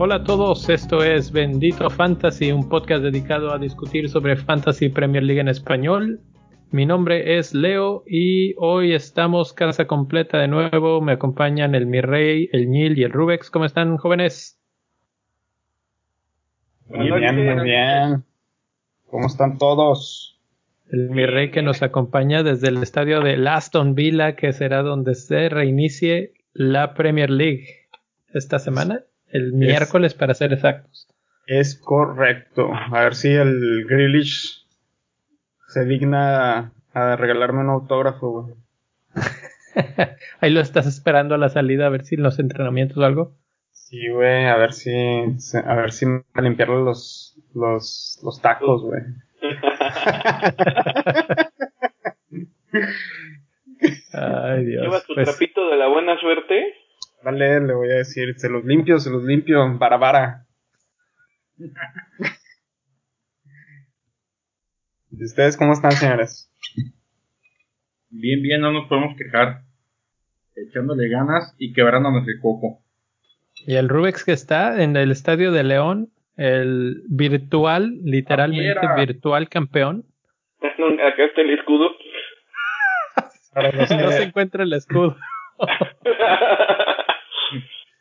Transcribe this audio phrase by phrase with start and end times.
[0.00, 5.22] Hola a todos, esto es Bendito Fantasy, un podcast dedicado a discutir sobre Fantasy Premier
[5.22, 6.20] League en español.
[6.70, 11.00] Mi nombre es Leo y hoy estamos casa completa de nuevo.
[11.00, 13.50] Me acompañan el Mirrey, el Nil y el Rubex.
[13.50, 14.60] ¿Cómo están, jóvenes?
[16.86, 18.27] Muy bien, muy bien.
[19.10, 20.38] ¿Cómo están todos?
[20.90, 25.48] El Mirrey que nos acompaña desde el estadio de Aston Villa, que será donde se
[25.48, 27.88] reinicie la Premier League
[28.34, 31.08] esta semana, el miércoles para ser exactos.
[31.46, 32.70] Es correcto.
[32.72, 34.66] A ver si el Grealish
[35.68, 38.54] se digna a regalarme un autógrafo, güey.
[40.40, 43.32] Ahí lo estás esperando a la salida a ver si en los entrenamientos o algo.
[43.88, 49.00] Sí, güey, a ver si a ver si me limpiarle los los los tacos, güey.
[54.12, 54.82] Ay, Dios.
[54.82, 56.74] ¿Llevas tu Pues, trapito de la buena suerte?
[57.24, 60.46] Vale, le voy a decir, se los limpio, se los limpio, vara vara.
[65.10, 66.52] ¿Y ustedes cómo están, señores?
[68.10, 69.62] Bien, bien, no nos podemos quejar.
[70.54, 72.82] Echándole ganas y quebrándonos el coco.
[73.66, 80.04] Y el Rubex que está en el estadio de León, el virtual, literalmente virtual campeón.
[80.60, 81.90] Acá está el escudo.
[83.54, 85.16] Para los No se que, encuentra el escudo.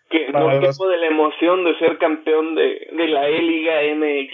[0.10, 3.74] que Para no los- quepo de la emoción de ser campeón de, de la E-Liga
[3.96, 4.32] MX.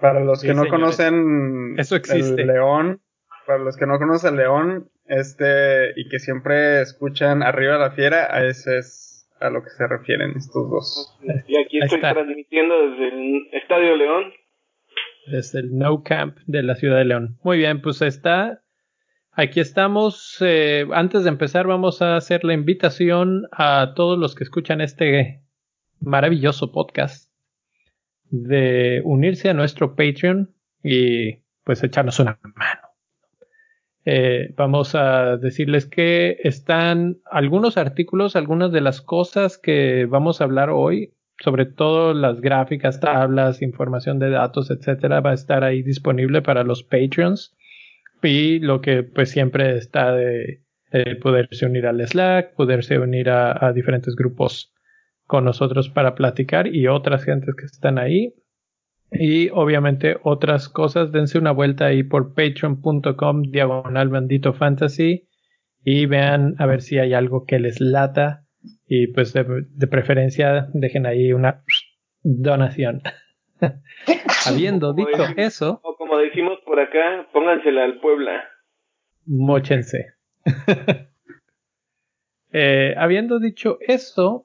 [0.00, 0.70] para los que Sí, no señores.
[0.72, 2.40] conocen Eso existe.
[2.42, 3.00] el León,
[3.46, 8.44] para los que no conocen León, este, y que siempre escuchan arriba la fiera, a
[8.46, 11.18] ese es a lo que se refieren estos dos.
[11.46, 14.32] Y aquí estoy transmitiendo desde el Estadio León.
[15.26, 17.38] Es el No Camp de la ciudad de León.
[17.42, 18.62] Muy bien, pues está.
[19.32, 20.36] Aquí estamos.
[20.40, 25.42] eh, antes de empezar, vamos a hacer la invitación a todos los que escuchan este
[26.00, 27.30] maravilloso podcast
[28.30, 32.81] de unirse a nuestro Patreon y pues echarnos una mano.
[34.04, 40.44] Eh, vamos a decirles que están algunos artículos, algunas de las cosas que vamos a
[40.44, 45.82] hablar hoy, sobre todo las gráficas, tablas, información de datos, etcétera, va a estar ahí
[45.82, 47.56] disponible para los Patreons.
[48.22, 53.72] Y lo que pues siempre está de, de poderse unir al Slack, poderse unir a
[53.72, 54.72] diferentes grupos
[55.26, 58.34] con nosotros para platicar y otras gentes que están ahí.
[59.12, 65.28] Y obviamente otras cosas, dense una vuelta ahí por patreon.com diagonal bandito fantasy
[65.84, 68.46] y vean a ver si hay algo que les lata
[68.86, 71.62] y pues de, de preferencia dejen ahí una
[72.22, 73.02] donación.
[74.46, 78.44] Habiendo dicho eso, O como decimos por acá, póngansela al Puebla.
[79.26, 80.14] Móchense.
[82.54, 84.44] Eh, habiendo dicho eso,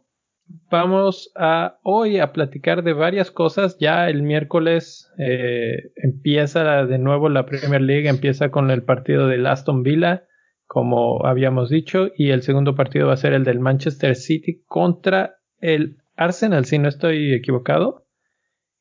[0.69, 3.78] vamos a hoy a platicar de varias cosas.
[3.80, 9.46] Ya el miércoles eh, empieza de nuevo la Premier League, empieza con el partido del
[9.46, 10.25] Aston Villa,
[10.66, 15.38] como habíamos dicho, y el segundo partido va a ser el del Manchester City contra
[15.59, 18.06] el Arsenal, si no estoy equivocado,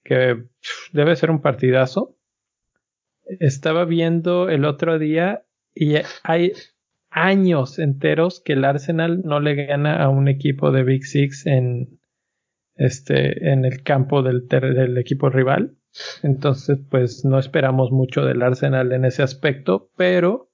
[0.02, 0.44] que
[0.92, 2.16] debe ser un partidazo.
[3.40, 5.44] Estaba viendo el otro día
[5.74, 6.52] y hay
[7.16, 11.98] años enteros que el Arsenal no le gana a un equipo de Big Six en
[12.74, 14.46] este en el campo del,
[14.98, 15.76] equipo rival.
[16.22, 20.50] Entonces, pues no esperamos mucho del Arsenal en ese aspecto, pero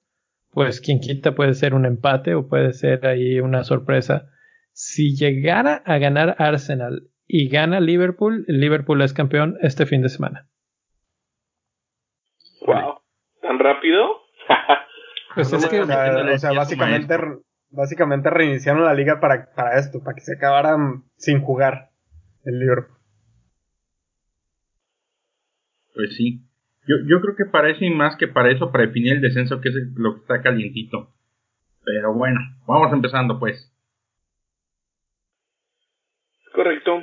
[0.51, 4.29] pues quien quita puede ser un empate o puede ser ahí una sorpresa.
[4.71, 10.47] Si llegara a ganar Arsenal y gana Liverpool, Liverpool es campeón este fin de semana.
[12.65, 13.01] Wow.
[13.41, 14.22] ¿Tan rápido?
[15.35, 17.17] Pues No es que O sea, o básicamente,
[17.69, 21.89] básicamente reiniciaron la liga para, para esto, para que se acabaran sin jugar
[22.43, 22.97] el Liverpool.
[25.95, 26.41] Pues sí.
[26.87, 29.61] Yo, yo creo que para eso y más que para eso, para definir el descenso,
[29.61, 31.13] que es lo que está calientito.
[31.85, 33.71] Pero bueno, vamos empezando pues.
[36.53, 37.01] Correcto.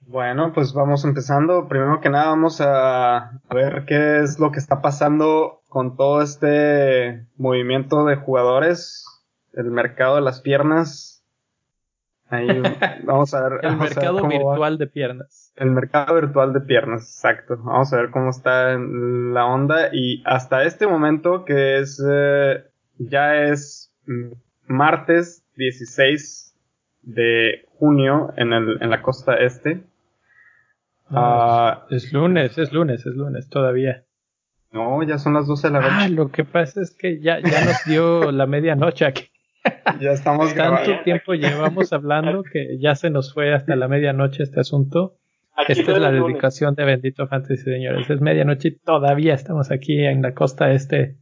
[0.00, 1.68] Bueno, pues vamos empezando.
[1.68, 6.20] Primero que nada vamos a, a ver qué es lo que está pasando con todo
[6.20, 9.06] este movimiento de jugadores,
[9.54, 11.24] el mercado de las piernas.
[12.28, 12.46] Ahí
[13.04, 13.60] vamos a ver.
[13.62, 14.28] el vamos a ver mercado va.
[14.28, 15.52] virtual de piernas.
[15.56, 17.56] El mercado virtual de piernas, exacto.
[17.56, 22.64] Vamos a ver cómo está la onda y hasta este momento que es eh,
[22.98, 23.96] ya es
[24.66, 26.54] martes 16
[27.02, 29.84] de junio en, el, en la costa este.
[31.10, 34.04] Ah, Es lunes, es lunes, es lunes todavía.
[34.72, 36.14] No, ya son las 12 de la Ah, noche.
[36.14, 39.24] lo que pasa es que ya, ya nos dio la medianoche aquí.
[40.00, 40.86] ya estamos grabando.
[40.90, 45.16] Tanto tiempo llevamos hablando que ya se nos fue hasta la medianoche este asunto.
[45.56, 46.28] Aquí Esta es la lunes.
[46.28, 48.08] dedicación de Bendito Fantasy, señores.
[48.08, 51.16] Es medianoche y todavía estamos aquí en la costa este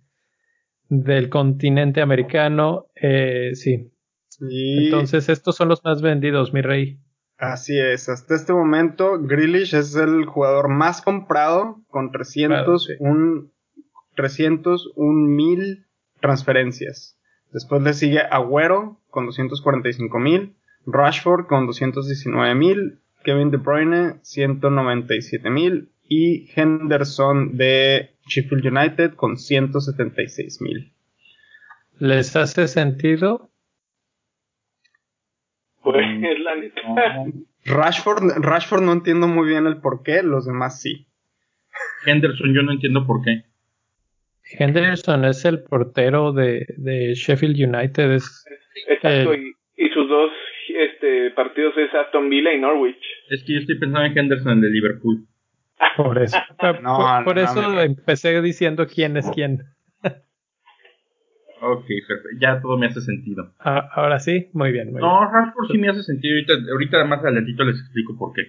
[0.88, 2.86] del continente americano.
[2.94, 3.90] Eh, sí.
[4.28, 6.98] Sí, Entonces, estos son los más vendidos, mi rey.
[7.38, 8.08] Así es.
[8.08, 13.50] Hasta este momento, Grealish es el jugador más comprado con 301
[14.18, 15.86] 301 mil
[16.20, 17.16] transferencias.
[17.52, 20.56] Después le sigue Agüero con 245 mil,
[20.86, 29.36] Rashford con 219 mil, Kevin De Bruyne 197 mil y Henderson de Sheffield United con
[29.36, 30.92] 176 mil.
[31.98, 33.50] ¿Les hace sentido?
[35.92, 36.80] Pues es la neta.
[37.64, 41.06] Rashford, Rashford no entiendo muy bien el por qué, los demás sí.
[42.06, 43.44] Henderson, yo no entiendo por qué.
[44.58, 48.12] Henderson es el portero de, de Sheffield United.
[48.12, 48.44] Es,
[48.88, 49.52] Exacto, Eh.
[49.76, 50.30] y, y sus dos
[50.68, 53.02] este, partidos es Aston Villa y Norwich.
[53.30, 55.26] Es que yo estoy pensando en Henderson, de Liverpool.
[55.96, 57.80] por eso, por, No, por no, eso no.
[57.82, 59.62] empecé diciendo quién es quién.
[61.60, 62.28] Ok, perfecto.
[62.40, 63.52] Ya todo me hace sentido.
[63.58, 64.92] Ah, ahora sí, muy bien.
[64.92, 65.00] Muy.
[65.00, 66.34] No, Rashford sí me hace sentido.
[66.34, 68.42] Ahorita, ahorita más adelantito les explico por qué.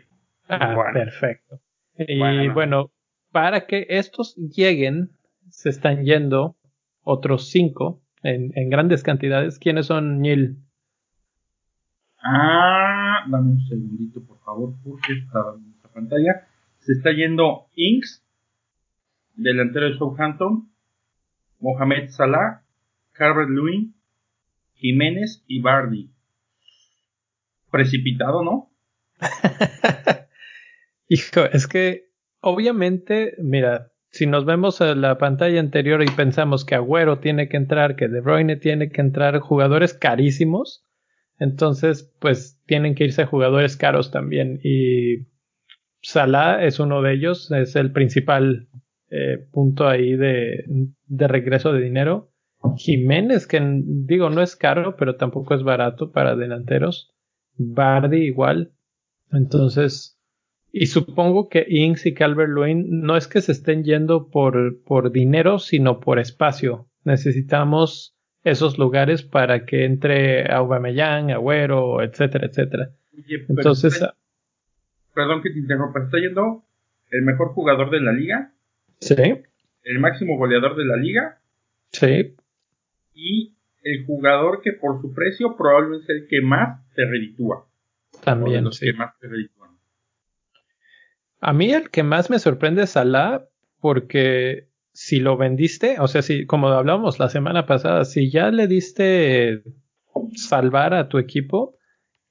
[0.48, 0.94] Ah, Bueno.
[0.94, 1.60] perfecto.
[1.98, 2.54] Y Bueno.
[2.54, 2.92] bueno.
[3.32, 5.12] para que estos lleguen,
[5.50, 6.56] se están yendo
[7.04, 9.60] otros cinco en, en grandes cantidades.
[9.60, 10.58] ¿Quiénes son, Neil?
[12.22, 16.48] Ah, dame un segundito, por favor, porque estaba en esta pantalla.
[16.80, 18.24] Se está yendo Inks,
[19.36, 20.70] delantero de Southampton,
[21.60, 22.64] Mohamed Salah,
[23.20, 23.96] Calvert Lewin,
[24.76, 26.10] Jiménez y Bardi.
[27.70, 28.72] Precipitado, ¿no?
[31.10, 36.76] Hijo, es que obviamente, mira, si nos vemos a la pantalla anterior y pensamos que
[36.76, 40.88] Agüero tiene que entrar, que De Bruyne tiene que entrar, jugadores carísimos,
[41.40, 44.62] entonces pues tienen que irse jugadores caros también.
[44.64, 45.28] Y
[46.02, 48.70] Salah es uno de ellos, es el principal
[49.10, 52.29] eh, punto ahí de regreso de dinero.
[52.78, 57.14] Jiménez, que digo, no es caro, pero tampoco es barato para delanteros.
[57.58, 58.72] Bardi igual.
[59.32, 60.18] Entonces,
[60.72, 65.12] y supongo que Inks y Calvert Lewin no es que se estén yendo por, por
[65.12, 66.88] dinero, sino por espacio.
[67.04, 72.92] Necesitamos esos lugares para que entre Aubameyang, Agüero, etcétera, etcétera.
[73.18, 74.16] Oye, Entonces, está-
[75.14, 76.64] perdón que te interrumpa, está yendo
[77.12, 78.54] el mejor jugador de la liga,
[79.00, 79.16] sí,
[79.84, 81.40] el máximo goleador de la liga
[81.92, 82.36] sí,
[83.20, 87.68] y el jugador que por su precio probablemente es el que más te reditúa.
[88.12, 88.64] de también.
[88.64, 88.88] los sí.
[88.88, 89.72] que más te reditúan.
[91.42, 93.46] A mí el que más me sorprende es Salah,
[93.80, 98.68] porque si lo vendiste, o sea, si, como hablábamos la semana pasada, si ya le
[98.68, 99.64] diste
[100.36, 101.78] salvar a tu equipo,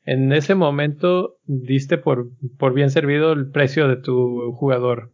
[0.05, 5.12] en ese momento diste por, por bien servido el precio de tu jugador.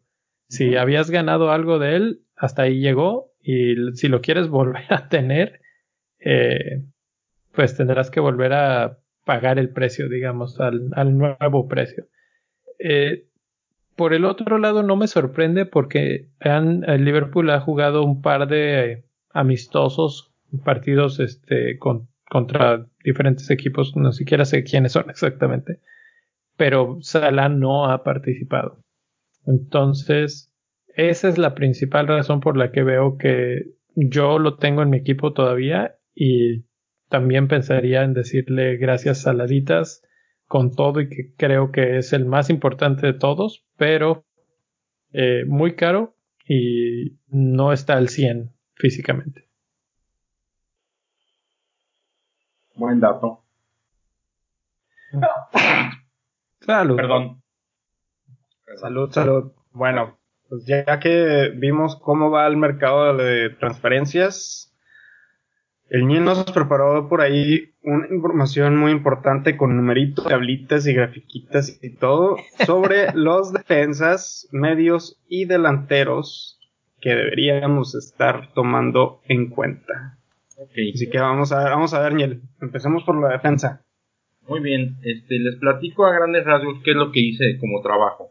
[0.48, 5.08] Si habías ganado algo de él, hasta ahí llegó, y si lo quieres volver a
[5.08, 5.60] tener,
[6.24, 6.82] eh,
[7.52, 12.06] pues tendrás que volver a pagar el precio, digamos, al, nuevo precio.
[12.78, 13.26] Eh,
[13.96, 18.92] por el otro lado, no me sorprende porque el Liverpool ha jugado un par de
[18.92, 20.32] eh, amistosos
[20.64, 25.80] partidos este, con- contra diferentes equipos, no siquiera sé quiénes son exactamente,
[26.56, 28.78] pero Salah no ha participado.
[29.46, 30.52] Entonces,
[30.88, 34.98] esa es la principal razón por la que veo que yo lo tengo en mi
[34.98, 36.64] equipo todavía y
[37.08, 40.02] también pensaría en decirle gracias Saladitas
[40.46, 44.24] con todo y que creo que es el más importante de todos, pero
[45.12, 46.16] eh, muy caro
[46.46, 49.48] y no está al 100 físicamente.
[52.76, 53.44] Buen dato.
[56.58, 56.96] Claro.
[56.96, 57.42] Perdón.
[58.76, 59.52] Salud, salud.
[59.70, 60.18] Bueno,
[60.48, 64.73] pues ya que vimos cómo va el mercado de transferencias,
[65.90, 71.78] el NIE nos preparó por ahí una información muy importante con numeritos, tablitas y grafiquitas
[71.82, 72.36] y todo
[72.66, 76.58] sobre los defensas, medios y delanteros
[77.00, 80.18] que deberíamos estar tomando en cuenta.
[80.56, 80.72] Ok.
[80.94, 82.40] Así que vamos a ver, vamos a ver, Niel.
[82.62, 83.84] Empecemos por la defensa.
[84.48, 88.30] Muy bien, este, les platico a grandes rasgos qué es lo que hice como trabajo.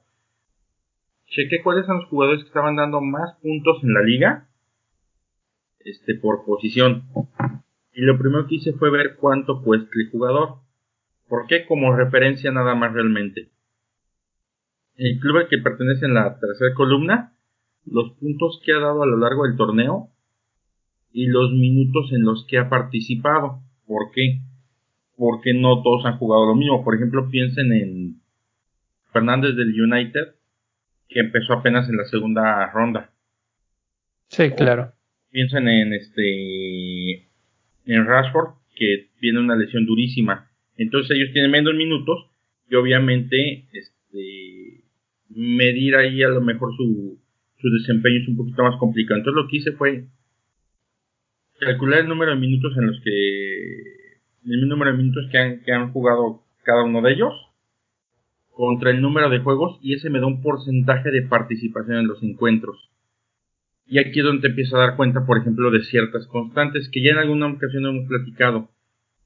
[1.27, 4.47] Chequé cuáles son los jugadores que estaban dando más puntos en la liga,
[5.85, 7.03] este, por posición.
[7.93, 10.57] Y lo primero que hice fue ver cuánto cuesta el jugador.
[11.27, 11.65] ¿Por qué?
[11.65, 13.49] Como referencia nada más realmente.
[14.95, 17.33] el club al que pertenece en la tercera columna,
[17.85, 20.09] los puntos que ha dado a lo largo del torneo
[21.11, 23.61] y los minutos en los que ha participado.
[23.85, 24.41] ¿Por qué?
[25.15, 26.83] Porque no todos han jugado lo mismo.
[26.83, 28.21] Por ejemplo, piensen en
[29.11, 30.35] Fernández del United,
[31.07, 33.11] que empezó apenas en la segunda ronda.
[34.27, 34.93] Sí, claro.
[35.33, 37.27] Piensen en este
[37.87, 40.47] en Rashford, que tiene una lesión durísima.
[40.77, 42.27] Entonces ellos tienen menos minutos
[42.69, 44.83] y obviamente este
[45.29, 47.19] medir ahí a lo mejor su,
[47.59, 49.17] su desempeño es un poquito más complicado.
[49.17, 50.05] Entonces lo que hice fue
[51.59, 53.93] calcular el número de minutos en los que
[54.45, 57.33] el número de minutos que han, que han jugado cada uno de ellos
[58.51, 62.21] contra el número de juegos y ese me da un porcentaje de participación en los
[62.21, 62.92] encuentros.
[63.85, 67.03] Y aquí es donde te empiezas a dar cuenta, por ejemplo, de ciertas constantes que
[67.03, 68.69] ya en alguna ocasión hemos platicado.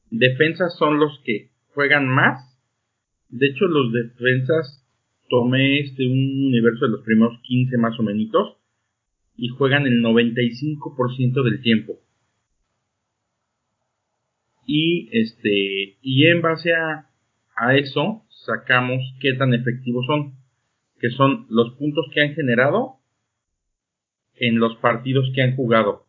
[0.10, 2.58] Defensas son los que juegan más.
[3.30, 4.84] De hecho, los defensas
[5.30, 8.58] tomé este un universo de los primeros 15 más o menos
[9.36, 12.00] y juegan el 95% del tiempo.
[14.66, 17.10] Y este y en base a,
[17.56, 20.34] a eso sacamos qué tan efectivos son,
[21.00, 22.97] que son los puntos que han generado
[24.40, 26.06] en los partidos que han jugado.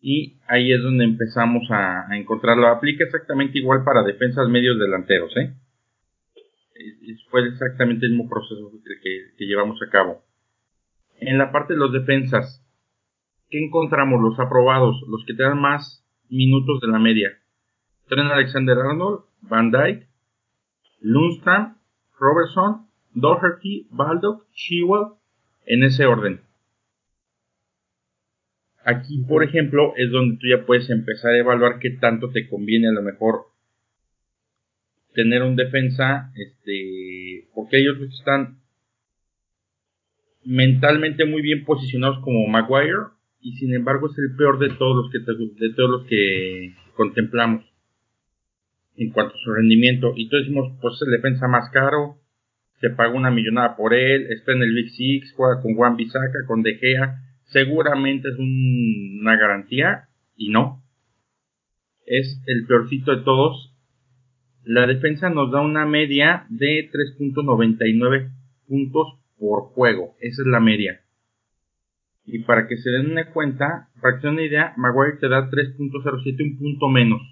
[0.00, 2.68] Y ahí es donde empezamos a, encontrarlo.
[2.68, 5.36] Aplica exactamente igual para defensas medios delanteros.
[5.36, 5.54] ¿eh?
[7.30, 10.22] Fue exactamente el mismo proceso que, que llevamos a cabo.
[11.18, 12.66] En la parte de los defensas,
[13.50, 14.22] ¿qué encontramos?
[14.22, 17.28] Los aprobados, los que te dan más minutos de la media.
[18.08, 20.08] Trent Alexander Arnold, Van Dyke,
[21.00, 21.76] Lundstrom,
[22.18, 25.14] Robertson, Doherty, Baldock, Shewell,
[25.66, 26.40] en ese orden.
[28.84, 32.88] Aquí, por ejemplo, es donde tú ya puedes empezar a evaluar qué tanto te conviene
[32.88, 33.46] a lo mejor
[35.14, 38.60] tener un defensa, este, porque ellos están
[40.44, 43.10] mentalmente muy bien posicionados como Maguire
[43.40, 47.64] y sin embargo es el peor de todos los que de todos los que contemplamos
[48.96, 50.14] en cuanto a su rendimiento.
[50.16, 52.20] Y todos decimos pues es el defensa más caro
[52.80, 56.46] se paga una millonada por él está en el Big Six juega con Juan Bisaca
[56.46, 57.18] con De Gea
[57.50, 60.82] seguramente es una garantía y no.
[62.06, 63.74] Es el peorcito de todos.
[64.64, 68.32] La defensa nos da una media de 3.99
[68.66, 70.16] puntos por juego.
[70.20, 71.00] Esa es la media.
[72.26, 75.28] Y para que se den una cuenta, para que se den una idea, Maguire te
[75.28, 77.22] da 3.07, un punto menos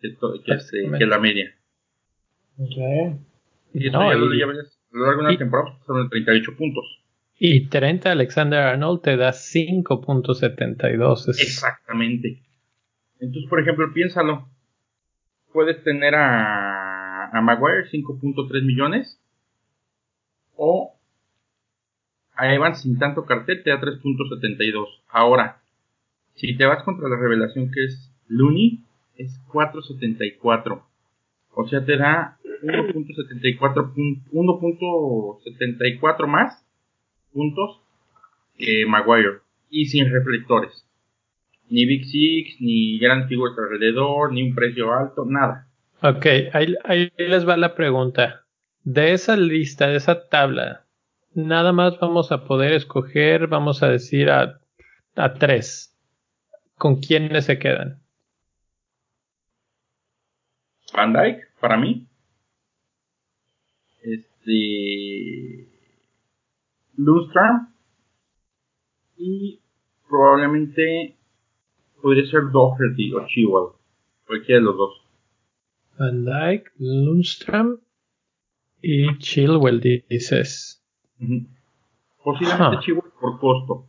[0.00, 1.54] que, este, la media.
[3.74, 4.56] Y eso ya lo, llevas
[4.92, 6.84] a lo largo de una temporada son 38 puntos.
[7.38, 11.28] Y 30 Alexander Arnold te da 5.72.
[11.28, 12.40] Exactamente.
[13.20, 14.48] Entonces, por ejemplo, piénsalo.
[15.52, 19.20] Puedes tener a, a Maguire 5.3 millones.
[20.56, 20.94] O
[22.34, 24.86] a Evans sin tanto cartel te da 3.72.
[25.08, 25.60] Ahora,
[26.34, 28.80] si te vas contra la revelación que es Looney,
[29.16, 30.82] es 4.74.
[31.54, 33.92] O sea, te da 1.74
[34.32, 36.65] 1.74 más
[37.36, 37.80] puntos
[38.56, 40.86] que Maguire y sin reflectores.
[41.68, 45.68] Ni Big Six, ni gran figuras alrededor, ni un precio alto, nada.
[46.02, 48.44] Ok, ahí, les va la pregunta.
[48.84, 50.86] De esa lista, de esa tabla,
[51.34, 54.60] nada más vamos a poder escoger, vamos a decir, a,
[55.16, 55.92] a tres.
[56.78, 58.00] ¿Con quiénes se quedan?
[60.94, 62.06] Van Dyke, para mí.
[64.02, 65.75] Este.
[66.96, 67.68] Lundstrom
[69.16, 69.60] y
[70.08, 71.16] probablemente
[72.00, 73.72] podría ser Doherty o Chilwell,
[74.26, 75.02] cualquiera de los dos.
[75.98, 77.78] Van Dyke, Lundstrom
[78.82, 80.84] y Chilwell dices.
[82.22, 83.86] Posiblemente Chilwell por costo.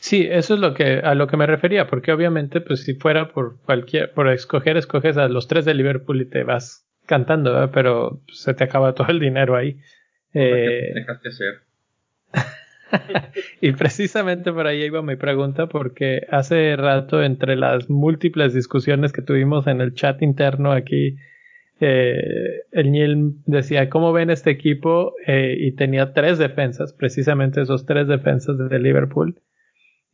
[0.00, 3.32] Sí, eso es lo que a lo que me refería, porque obviamente, pues si fuera
[3.32, 8.20] por cualquier, por escoger, escoges a los tres de Liverpool y te vas cantando, pero
[8.28, 9.78] se te acaba todo el dinero ahí.
[10.34, 11.60] Eh, dejaste hacer.
[13.60, 19.22] y precisamente por ahí iba mi pregunta, porque hace rato, entre las múltiples discusiones que
[19.22, 21.16] tuvimos en el chat interno aquí,
[21.80, 25.14] eh, el Niel decía, ¿cómo ven este equipo?
[25.26, 29.40] Eh, y tenía tres defensas, precisamente esos tres defensas de Liverpool.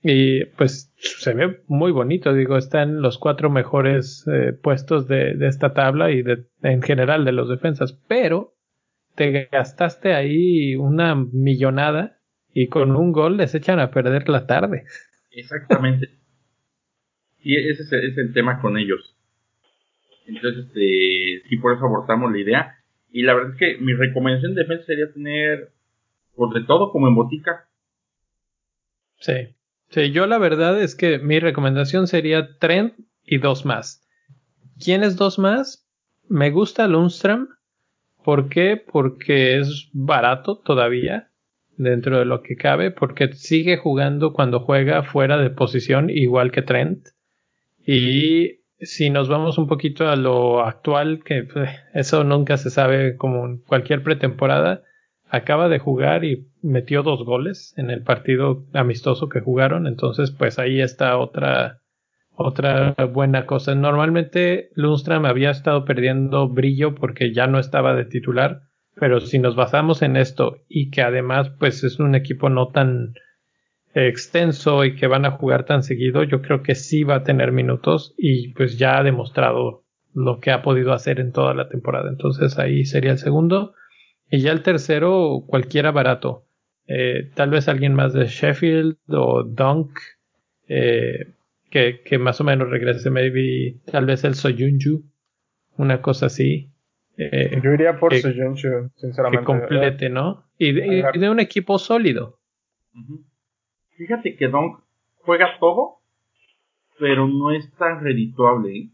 [0.02, 4.25] Y pues se ve muy bonito, digo, está en los cuatro mejores
[4.62, 8.55] puestos de, de, esta tabla y de, en general de los defensas, pero
[9.16, 12.18] te gastaste ahí una millonada
[12.52, 14.85] y con un gol les echan a perder la tarde.
[15.32, 16.11] Exactamente.
[17.40, 19.14] y ese es, el, tema con ellos.
[20.26, 22.78] Entonces, este, sí, por eso abortamos la idea.
[23.11, 25.73] Y la verdad es que mi recomendación de defensa sería tener,
[26.35, 27.68] por de todo, como en botica.
[29.18, 29.54] Sí.
[29.88, 32.94] Sí, yo la verdad es que mi recomendación sería Trent
[33.25, 34.02] y dos más.
[34.82, 35.87] ¿Quiénes dos más?
[36.28, 37.49] Me gusta Lundstrom.
[38.26, 38.76] ¿Por qué?
[38.76, 41.28] Porque es barato todavía
[41.76, 46.62] dentro de lo que cabe, porque sigue jugando cuando juega fuera de posición igual que
[46.62, 47.06] Trent.
[47.87, 53.16] Y si nos vamos un poquito a lo actual, que pues, eso nunca se sabe
[53.16, 54.83] como en cualquier pretemporada,
[55.28, 60.59] acaba de jugar y metió dos goles en el partido amistoso que jugaron, entonces pues
[60.59, 61.80] ahí está otra
[62.37, 63.75] otra buena cosa.
[63.75, 68.62] Normalmente Lundstrom había estado perdiendo brillo porque ya no estaba de titular,
[68.95, 73.14] pero si nos basamos en esto y que además pues es un equipo no tan
[73.95, 77.52] extenso y que van a jugar tan seguido, yo creo que sí va a tener
[77.52, 82.11] minutos y pues ya ha demostrado lo que ha podido hacer en toda la temporada.
[82.11, 83.75] Entonces ahí sería el segundo.
[84.31, 86.47] Y ya el tercero, cualquiera barato.
[86.88, 89.99] Eh, tal vez alguien más de Sheffield o Dunk,
[90.69, 91.36] eh,
[91.70, 95.02] que, que, más o menos regrese, maybe, tal vez el Soyunju,
[95.76, 96.70] una cosa así.
[97.16, 99.40] Eh, Yo iría por Soyunju, sinceramente.
[99.40, 100.44] Que complete, ¿no?
[100.58, 102.38] Y de, y de un equipo sólido.
[103.96, 104.80] Fíjate que Dunk
[105.23, 106.00] juega todo,
[106.99, 108.76] pero no es tan redituable.
[108.76, 108.90] ¿eh?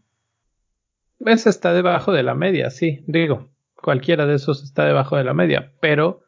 [1.25, 3.53] Ese está debajo de la media, sí, digo
[3.83, 6.23] cualquiera de esos está debajo de la media, pero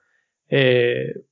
[0.50, 1.24] eh,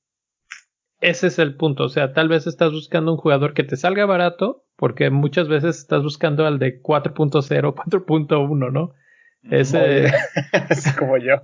[1.00, 1.84] ese es el punto.
[1.84, 5.78] O sea, tal vez estás buscando un jugador que te salga barato, porque muchas veces
[5.78, 8.94] estás buscando al de 4.0, 4.1, ¿no?
[9.42, 10.12] Ese.
[10.52, 11.42] Así como yo.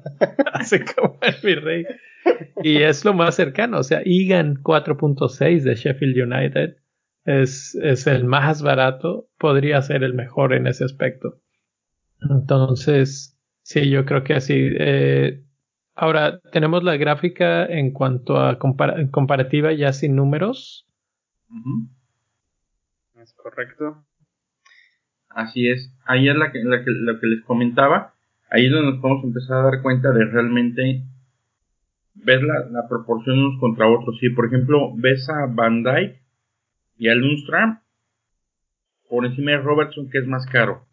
[0.53, 1.85] Así como el virrey.
[2.63, 3.79] Y es lo más cercano.
[3.79, 6.77] O sea, Egan 4.6 de Sheffield United
[7.25, 9.29] es, es el más barato.
[9.39, 11.41] Podría ser el mejor en ese aspecto.
[12.31, 14.55] Entonces, Sí, yo creo que así.
[14.57, 15.45] Eh,
[15.95, 20.89] ahora, tenemos la gráfica en cuanto a comparativa ya sin números.
[21.49, 22.00] Es
[23.43, 24.05] correcto.
[25.29, 25.93] Así es.
[26.05, 28.15] Ahí es la que, la que, lo que les comentaba.
[28.51, 31.05] Ahí es donde nos podemos empezar a dar cuenta de realmente
[32.15, 34.19] ver la, la proporción unos contra otros.
[34.19, 36.21] Si, por ejemplo, ves a Van Dyke
[36.99, 37.79] y a Lundstrom
[39.09, 40.91] por encima de Robertson, que es más caro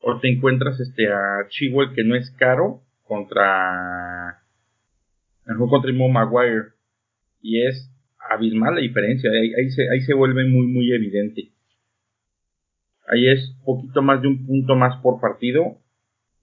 [0.00, 4.42] o te encuentras este a Chihuahua que no es caro contra
[5.46, 6.72] el juego contra Mo Maguire
[7.40, 7.90] y es
[8.30, 11.52] abismal la diferencia ahí, ahí, se, ahí se vuelve muy muy evidente.
[13.06, 15.78] Ahí es poquito más de un punto más por partido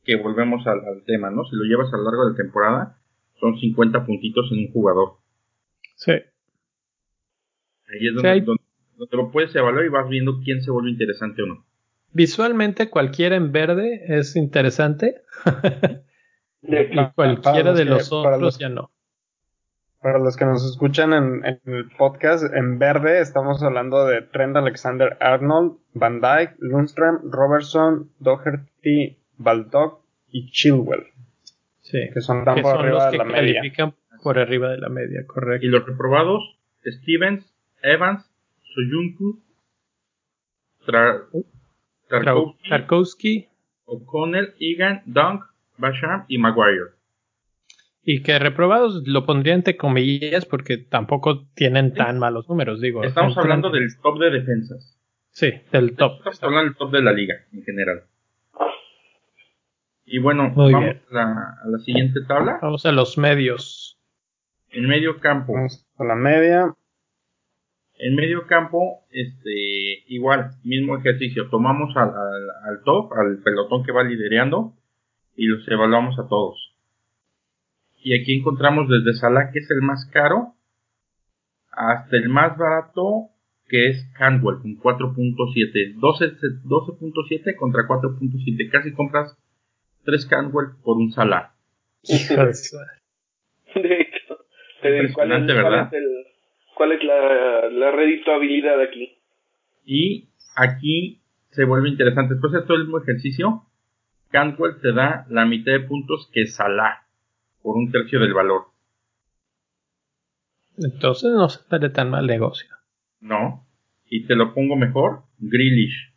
[0.04, 2.98] que volvemos al, tema no si lo llevas a lo largo de la temporada
[3.40, 5.18] son 50 puntitos en un jugador.
[5.96, 6.12] Sí.
[6.12, 8.64] Ahí es donde, donde,
[8.98, 11.66] donde lo puedes evaluar y vas viendo quién se vuelve interesante o no.
[12.14, 15.22] Visualmente cualquiera en verde es interesante.
[16.62, 18.90] y cualquiera de los otros ya no.
[20.06, 25.18] Para los que nos escuchan en, el podcast, en verde estamos hablando de Trent Alexander
[25.20, 31.08] Arnold, Van Dyke, Lundstrom, Robertson, Doherty, Baldock y Chilwell.
[31.82, 31.98] Sí.
[32.14, 33.64] Que son tan por arriba de la media.
[34.22, 35.66] por arriba de la media, correcto.
[35.66, 38.32] Y los reprobados, Stevens, Evans,
[38.76, 39.42] Soyuncu,
[42.70, 43.48] Tarkowski,
[43.86, 45.46] O'Connell, Egan, Dunk,
[45.80, 46.95] Basham y Maguire.
[48.08, 53.04] Y que reprobados lo pondría entre comillas porque tampoco tienen tan malos números, digo.
[53.04, 55.02] Estamos hablando del top de defensas.
[55.32, 56.18] Sí, del top.
[56.18, 58.04] Estamos hablando del top de la liga en general.
[60.06, 62.60] Y bueno, vamos a la, siguiente tabla.
[62.62, 64.00] Vamos a los medios.
[64.70, 65.54] En medio campo.
[65.54, 66.76] Vamos a la media.
[67.98, 71.50] En medio campo, este, igual, mismo ejercicio.
[71.50, 74.76] Tomamos al, al, top, al pelotón que va liderando,
[75.36, 76.75] y los evaluamos a todos.
[78.06, 80.54] Y aquí encontramos desde Salah, que es el más caro,
[81.72, 83.32] hasta el más barato,
[83.68, 85.96] que es Cantwell, con 4.7.
[85.96, 88.70] 12.7 contra 4.7.
[88.70, 89.36] Casi compras
[90.04, 91.56] 3 Cantwell por un Salah.
[93.74, 94.38] De hecho.
[94.84, 95.92] Impresionante, ¿verdad?
[96.76, 99.18] cuál es la, la redituabilidad aquí.
[99.84, 102.36] Y aquí se vuelve interesante.
[102.36, 103.64] Después de todo el mismo ejercicio,
[104.30, 107.05] Cantwell te da la mitad de puntos que Salah,
[107.66, 108.68] por un tercio del valor.
[110.78, 112.70] Entonces no se sale tan mal negocio.
[113.20, 113.66] No.
[114.08, 116.14] Y te lo pongo mejor, Grealish.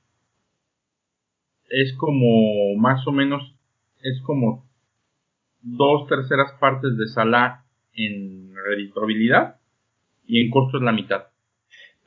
[1.70, 3.56] Es como más o menos,
[4.02, 4.68] es como
[5.62, 9.56] dos terceras partes de Salah en redituabilidad
[10.26, 11.28] y en costo es la mitad.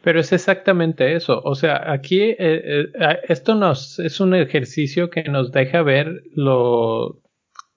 [0.04, 1.42] Pero es exactamente eso.
[1.44, 2.92] O sea, aquí eh, eh,
[3.28, 7.21] esto nos es un ejercicio que nos deja ver lo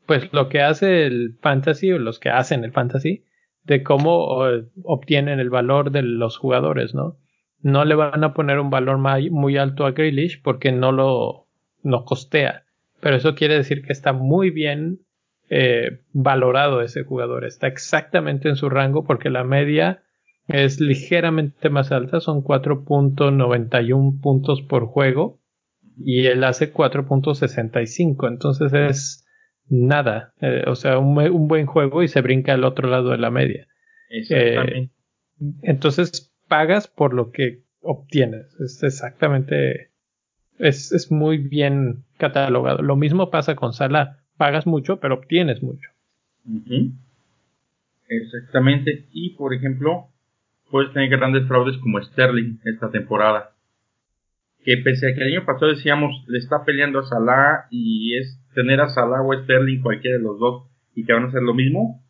[0.07, 3.25] pues lo que hace el fantasy o los que hacen el fantasy
[3.65, 4.43] de cómo
[4.83, 7.17] obtienen el valor de los jugadores, ¿no?
[7.63, 11.47] No le van a poner un valor muy alto a Grealish porque no lo
[11.83, 12.65] no costea,
[13.01, 15.01] pero eso quiere decir que está muy bien
[15.51, 20.03] eh, valorado ese jugador, está exactamente en su rango porque la media
[20.49, 25.41] es ligeramente más alta, son 4.91 puntos por juego
[25.99, 29.24] y él hace 4.65, entonces es
[29.69, 33.31] nada, eh, o sea, un, buen juego y se brinca al otro lado de la
[33.31, 33.67] media.
[34.11, 34.79] Exactamente.
[34.79, 34.91] Eh,
[35.63, 39.91] entonces pagas por lo que obtienes, es exactamente,
[40.59, 42.83] es, es muy bien catalogado.
[42.83, 45.91] Lo mismo pasa con Salah, pagas mucho pero obtienes mucho.
[48.09, 50.09] Exactamente, y por ejemplo,
[50.71, 53.54] puedes tener grandes fraudes como Sterling esta temporada.
[54.65, 58.41] Que pese a que el año pasado decíamos, le está peleando a Salah y es
[58.55, 61.55] tener a Salah o Sterling, cualquiera de los dos, y que van a hacer lo
[61.55, 62.03] mismo,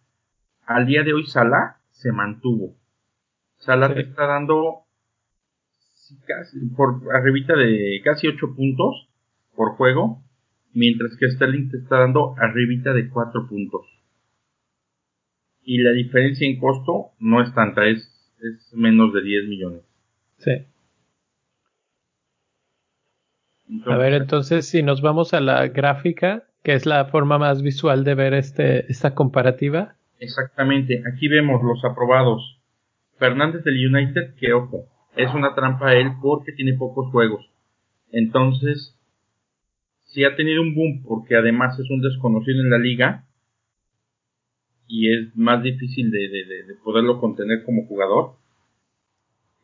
[0.65, 2.77] al día de hoy Salah se mantuvo.
[3.59, 4.85] Salah te está dando
[6.27, 9.09] casi, por arribita de casi 8 puntos
[9.57, 10.23] por juego,
[10.73, 13.87] mientras que Sterling te está dando arribita de 4 puntos.
[15.63, 18.15] Y la diferencia en costo no es tanta, es
[18.45, 19.83] es menos de 10 millones.
[20.39, 20.53] Sí.
[23.87, 28.05] A ver, entonces si nos vamos a la gráfica, que es la forma más visual
[28.05, 29.97] de ver este, esta comparativa.
[30.19, 32.61] Exactamente, aquí vemos los aprobados.
[33.19, 37.51] Fernández del United, que ojo, es una trampa él porque tiene pocos juegos.
[38.11, 38.99] Entonces,
[40.05, 43.25] si ha tenido un boom porque además es un desconocido en la liga,
[44.87, 48.37] y es más difícil de, de, poderlo contener como jugador.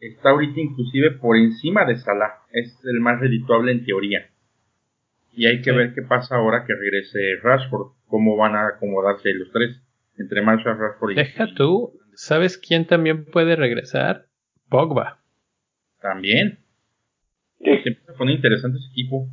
[0.01, 4.31] Está ahorita inclusive por encima de Salah, es el más redituable en teoría.
[5.33, 9.53] Y hay que ver qué pasa ahora que regrese Rashford, cómo van a acomodarse los
[9.53, 9.81] tres,
[10.17, 11.15] entre Marshall, Rashford y...
[11.17, 14.27] Deja tú, ¿sabes quién también puede regresar?
[14.71, 15.19] Pogba.
[16.01, 16.59] También.
[17.59, 19.29] Se empieza a poner interesante ese equipo.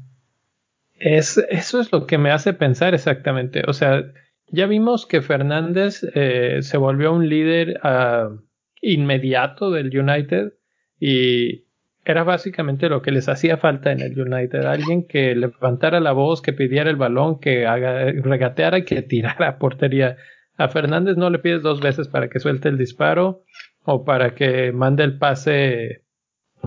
[0.96, 3.64] Es, eso es lo que me hace pensar exactamente.
[3.68, 4.04] O sea,
[4.48, 8.42] ya vimos que Fernández eh, se volvió un líder uh,
[8.82, 10.57] inmediato del United
[11.00, 11.66] y
[12.06, 14.64] era básicamente lo que les hacía falta en el United.
[14.64, 19.50] Alguien que levantara la voz, que pidiera el balón, que haga, regateara y que tirara
[19.50, 20.18] a portería.
[20.56, 23.44] A Fernández no le pides dos veces para que suelte el disparo
[23.84, 26.04] o para que mande el pase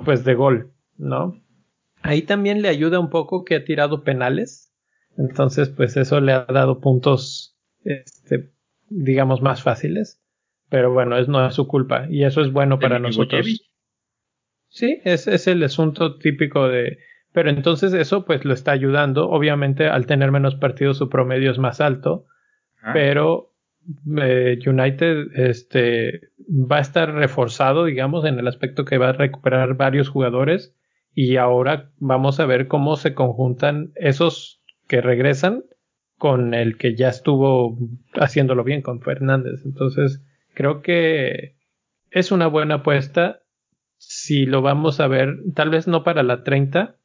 [0.04, 1.40] pues de gol, ¿no?
[2.02, 4.72] Ahí también le ayuda un poco que ha tirado penales.
[5.16, 8.52] Entonces, pues eso le ha dado puntos este,
[8.90, 10.20] digamos, más fáciles.
[10.68, 13.69] Pero bueno, es, no es su culpa y eso es bueno para nosotros.
[14.70, 16.98] Sí, es, es el asunto típico de...
[17.32, 19.28] Pero entonces eso pues lo está ayudando.
[19.28, 22.26] Obviamente al tener menos partidos su promedio es más alto.
[22.82, 22.92] Ah.
[22.92, 23.52] Pero
[24.18, 29.74] eh, United este, va a estar reforzado, digamos, en el aspecto que va a recuperar
[29.74, 30.74] varios jugadores.
[31.14, 35.64] Y ahora vamos a ver cómo se conjuntan esos que regresan
[36.16, 37.78] con el que ya estuvo
[38.14, 39.62] haciéndolo bien con Fernández.
[39.64, 40.22] Entonces,
[40.54, 41.56] creo que
[42.10, 43.39] es una buena apuesta
[44.20, 46.96] si lo vamos a ver, tal vez no para la 30,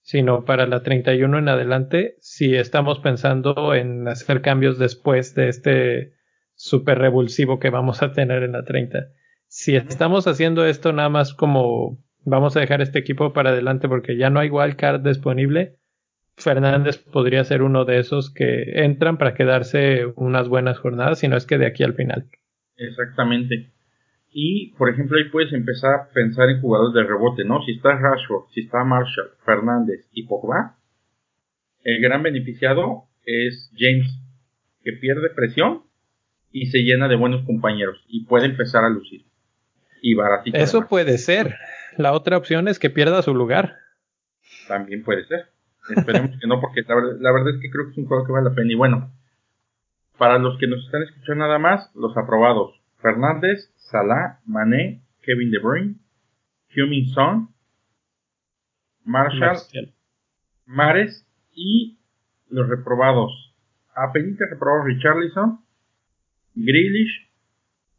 [0.00, 6.12] sino para la 31 en adelante, si estamos pensando en hacer cambios después de este
[6.54, 9.08] super revulsivo que vamos a tener en la 30.
[9.48, 14.16] Si estamos haciendo esto nada más como vamos a dejar este equipo para adelante porque
[14.16, 15.78] ya no hay wildcard disponible,
[16.36, 21.36] Fernández podría ser uno de esos que entran para quedarse unas buenas jornadas, si no
[21.36, 22.30] es que de aquí al final.
[22.76, 23.71] Exactamente.
[24.32, 27.62] Y, por ejemplo, ahí puedes empezar a pensar en jugadores de rebote, ¿no?
[27.62, 30.78] Si está Rashford, si está Marshall, Fernández y Pogba,
[31.84, 34.10] el gran beneficiado es James,
[34.82, 35.82] que pierde presión
[36.50, 39.24] y se llena de buenos compañeros y puede empezar a lucir.
[40.00, 40.56] Y baratito.
[40.56, 41.56] Eso puede ser.
[41.96, 43.76] La otra opción es que pierda su lugar.
[44.66, 45.46] También puede ser.
[45.94, 48.48] Esperemos que no, porque la verdad, es que creo que es un juego que vale
[48.48, 48.72] la pena.
[48.72, 49.12] Y bueno,
[50.18, 52.81] para los que nos están escuchando nada más, los aprobados.
[53.02, 55.96] Fernández, Salah, Mané, Kevin De Bruyne,
[56.74, 57.48] Humin Son,
[59.04, 59.58] Marshall,
[60.64, 61.98] Mares y
[62.48, 63.54] los reprobados.
[63.94, 65.60] Apenitas reprobados Richarlison,
[66.54, 67.30] Grealish,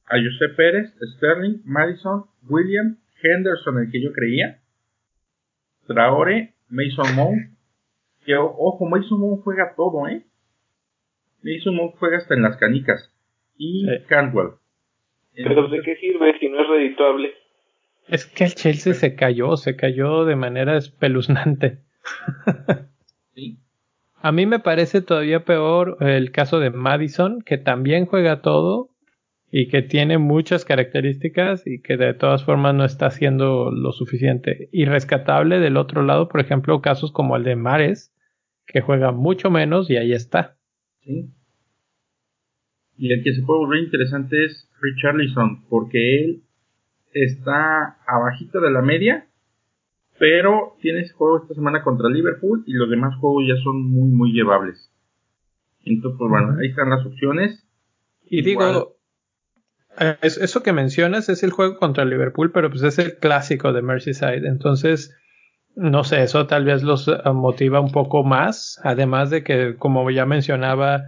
[0.06, 4.62] a José Pérez, Sterling, Madison, William, Henderson, el que yo creía,
[5.88, 7.58] Traore, Mason Mount,
[8.26, 10.26] que, ojo, Mason Mount juega todo, ¿eh?
[11.44, 13.14] Mason Mount juega hasta en las canicas.
[13.58, 14.54] Y Cantwell.
[15.36, 17.34] Pero ¿de qué sirve si no es redituable?
[18.08, 21.80] Es que el Chelsea se cayó, se cayó de manera espeluznante.
[23.36, 23.58] sí.
[24.22, 28.90] A mí me parece todavía peor el caso de Madison, que también juega todo
[29.52, 34.70] y que tiene muchas características y que de todas formas no está haciendo lo suficiente.
[34.72, 38.14] Y rescatable del otro lado, por ejemplo, casos como el de Mares,
[38.66, 40.58] que juega mucho menos y ahí está.
[41.02, 41.30] Sí.
[42.98, 46.44] Y el que se puede volver interesante es Richarlison, porque él
[47.14, 49.28] está abajito de la media
[50.20, 54.32] pero tienes juego esta semana contra Liverpool y los demás juegos ya son muy, muy
[54.32, 54.92] llevables.
[55.86, 57.68] Entonces, pues bueno, ahí están las opciones.
[58.24, 58.96] Y digo,
[60.22, 64.48] eso que mencionas es el juego contra Liverpool, pero pues es el clásico de Merseyside.
[64.48, 65.14] Entonces,
[65.76, 68.80] no sé, eso tal vez los eh, motiva un poco más.
[68.84, 71.04] Además de que, como ya mencionaba,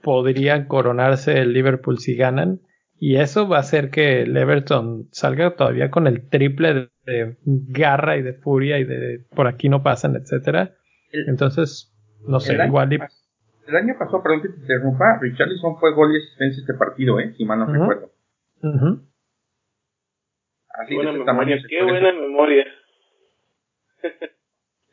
[0.00, 2.60] podrían coronarse el Liverpool si ganan.
[3.00, 8.16] Y eso va a hacer que el Everton salga todavía con el triple de, garra
[8.16, 10.74] y de furia y de por aquí no pasan, etcétera.
[11.12, 11.94] Entonces,
[12.26, 12.92] no sé, igual.
[12.92, 17.34] El año pasado, perdón que te interrumpa, Richarlison fue gol y asistencia este partido, ¿eh?
[17.36, 18.10] si mal no recuerdo.
[20.70, 22.64] Así buena memoria, qué buena memoria.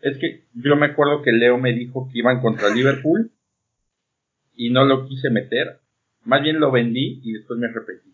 [0.02, 3.32] es que yo me acuerdo que Leo me dijo que iban contra Liverpool
[4.54, 5.80] y no lo quise meter
[6.26, 8.14] más bien lo vendí y después me arrepentí.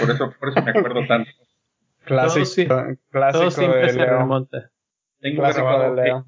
[0.00, 1.30] Por eso, por eso me acuerdo tanto.
[2.04, 2.74] Clásico,
[3.10, 4.48] clásico de Leo.
[5.20, 6.26] Tengo grabado, de Leo.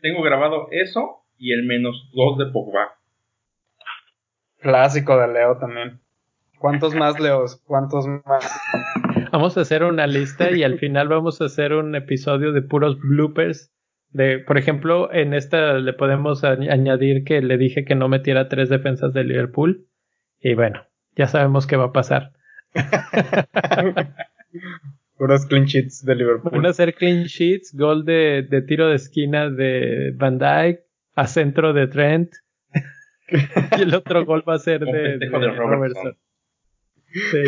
[0.00, 2.94] tengo grabado eso y el menos dos de Pogba.
[4.60, 6.00] Clásico de Leo también.
[6.60, 7.60] ¿Cuántos más Leos?
[7.66, 8.48] ¿Cuántos más?
[9.32, 12.96] Vamos a hacer una lista y al final vamos a hacer un episodio de puros
[13.00, 13.72] bloopers.
[14.10, 18.68] De, por ejemplo, en esta le podemos añadir que le dije que no metiera tres
[18.68, 19.88] defensas de Liverpool
[20.40, 20.84] y bueno,
[21.16, 22.32] ya sabemos qué va a pasar.
[25.18, 26.52] Unos clean sheets de Liverpool.
[26.52, 31.72] Van a ser clean sheets, gol de, tiro de esquina de Van Dyke, a centro
[31.72, 32.32] de Trent.
[33.78, 36.16] y el otro gol va a ser de, Robertson.
[37.12, 37.44] Sí.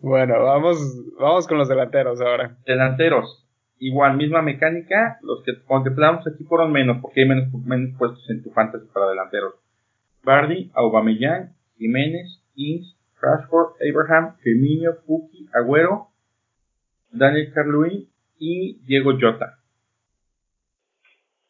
[0.00, 0.78] Bueno, vamos,
[1.18, 2.56] vamos con los delanteros ahora.
[2.66, 3.46] Delanteros.
[3.78, 5.18] Igual, misma mecánica.
[5.22, 9.08] Los que contemplamos aquí fueron menos, porque hay menos, menos puestos en tu fantasy para
[9.08, 9.54] delanteros.
[10.24, 16.08] Bardi, Aubameyang, Jiménez, Ings, Rashford, Abraham, Firmino, Puki, Agüero,
[17.10, 18.08] Daniel Carluí
[18.38, 19.58] y Diego Jota.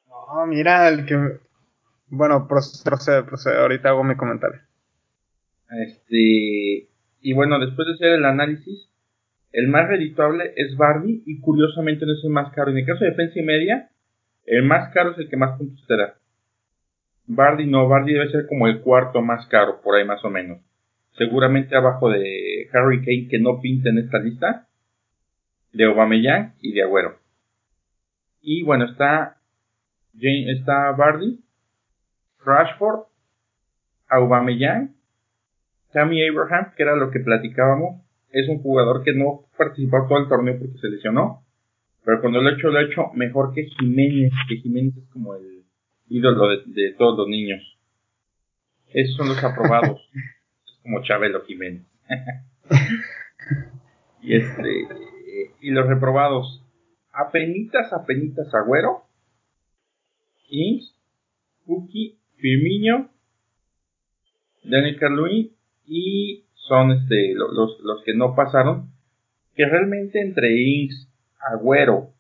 [0.09, 1.39] No, mira, el que...
[2.09, 3.59] Bueno, procede, procede.
[3.59, 4.61] Ahorita hago mi comentario.
[5.71, 6.89] Este...
[7.21, 8.89] Y bueno, después de hacer el análisis,
[9.53, 12.71] el más redituable es Barbie y curiosamente no es el más caro.
[12.71, 13.91] En el caso de defensa y media,
[14.45, 16.15] el más caro es el que más puntos te da.
[17.27, 20.61] Bardi no, Bardi debe ser como el cuarto más caro, por ahí más o menos.
[21.19, 24.69] Seguramente abajo de Harry Kane, que no pinta en esta lista,
[25.73, 27.19] de Aubameyang y de Agüero.
[28.41, 29.39] Y bueno, está,
[30.15, 31.41] Jane, está Bardi,
[32.45, 33.07] Rashford,
[34.09, 34.95] Aubameyang,
[35.93, 40.29] Tammy Abraham, que era lo que platicábamos, es un jugador que no participó todo el
[40.29, 41.43] torneo porque se lesionó,
[42.05, 45.56] pero cuando lo hecho, lo ha hecho mejor que Jiménez, que Jiménez es como el
[46.09, 47.79] ídolo de, todos los niños.
[48.93, 50.01] Esos son los aprobados.
[50.65, 51.87] es como Chabelo Jiménez.
[54.23, 54.89] y este
[55.61, 56.63] y los reprobados.
[57.13, 59.05] Apenitas, apenitas Agüero.
[60.49, 60.95] Ings,
[61.65, 63.11] Puki, Firmino,
[64.63, 68.91] Daniel Carluí y son este los, los que no pasaron.
[69.55, 72.13] Que realmente entre Ings, Agüero,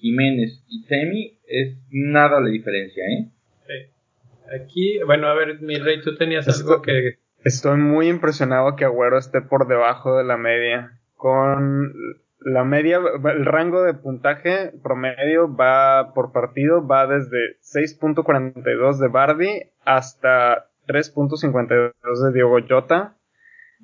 [0.00, 3.28] Jiménez y Semi es nada la diferencia, ¿eh?
[3.66, 4.60] Sí.
[4.60, 7.18] Aquí, bueno, a ver, mi rey, tú tenías algo que...
[7.44, 11.00] Estoy muy impresionado que Agüero esté por debajo de la media.
[11.16, 11.92] Con
[12.40, 19.62] la media, el rango de puntaje promedio va por partido, va desde 6.42 de Bardi
[19.84, 21.92] hasta 3.52
[22.26, 23.16] de Diego Jota.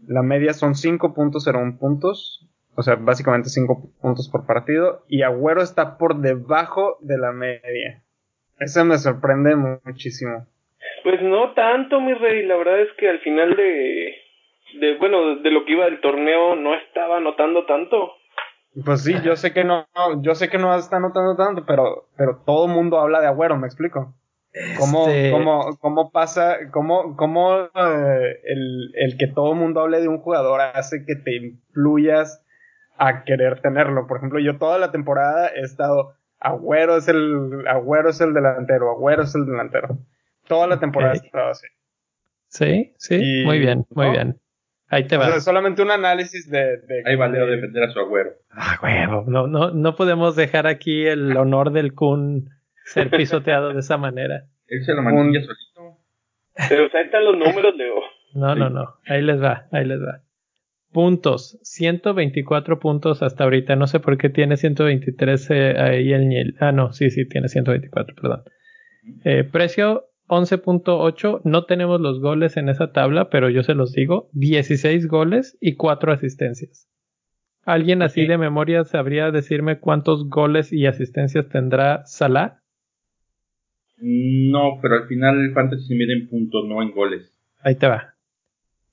[0.06, 2.46] La media son 5.01 puntos.
[2.76, 5.04] O sea, básicamente 5 puntos por partido.
[5.08, 8.02] Y Agüero está por debajo de la media.
[8.58, 10.46] Eso me sorprende muchísimo.
[11.02, 12.44] Pues no tanto, mi rey.
[12.46, 14.14] La verdad es que al final de,
[14.80, 18.12] de bueno, de lo que iba del torneo no estaba notando tanto.
[18.84, 19.86] Pues sí, yo sé que no,
[20.20, 23.56] yo sé que no está notando tanto, pero, pero todo el mundo habla de Agüero,
[23.56, 24.14] ¿me explico?
[24.78, 30.00] ¿Cómo, este cómo, cómo pasa, cómo, cómo eh, el, el que todo el mundo hable
[30.00, 32.42] de un jugador hace que te influyas
[32.98, 34.06] a querer tenerlo.
[34.06, 38.90] Por ejemplo, yo toda la temporada he estado, Agüero es el, Agüero es el delantero,
[38.90, 39.98] Agüero es el delantero.
[40.46, 41.66] Toda la temporada he estado así.
[42.48, 44.40] Sí, sí, muy bien, muy bien.
[44.88, 45.40] Ahí te va.
[45.40, 46.78] solamente un análisis de.
[46.78, 48.30] de Ahí va Leo defender a su agüero.
[48.52, 49.24] Ah, huevo.
[49.26, 52.50] No, no, no podemos dejar aquí el honor del Kun
[52.84, 54.44] ser pisoteado de esa manera.
[54.68, 55.98] Él se lo mancilla solito.
[56.68, 57.94] Pero ahí están los números, Leo.
[58.34, 58.94] No, no, no.
[59.06, 60.22] Ahí les va, ahí les va.
[60.96, 61.58] Puntos.
[61.60, 63.76] 124 puntos hasta ahorita.
[63.76, 66.56] No sé por qué tiene 123 eh, ahí el Niel.
[66.58, 68.44] Ah, no, sí, sí, tiene 124, perdón.
[69.22, 71.42] Eh, precio 11.8.
[71.44, 74.30] No tenemos los goles en esa tabla, pero yo se los digo.
[74.32, 76.88] 16 goles y 4 asistencias.
[77.66, 82.62] ¿Alguien así de memoria sabría decirme cuántos goles y asistencias tendrá Salah?
[83.98, 87.34] No, pero al final el fantasy se mide en puntos, no en goles.
[87.60, 88.14] Ahí te va.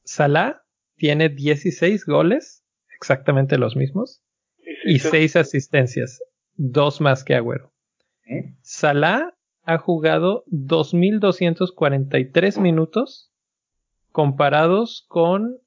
[0.03, 0.62] Salah
[0.95, 2.63] tiene 16 goles,
[2.95, 4.21] exactamente los mismos,
[4.85, 6.21] y sí, 6 asistencias,
[6.55, 7.73] dos más que Agüero.
[8.25, 8.53] ¿eh?
[8.61, 13.31] Salah ha jugado 2.243 minutos
[14.11, 15.57] comparados con,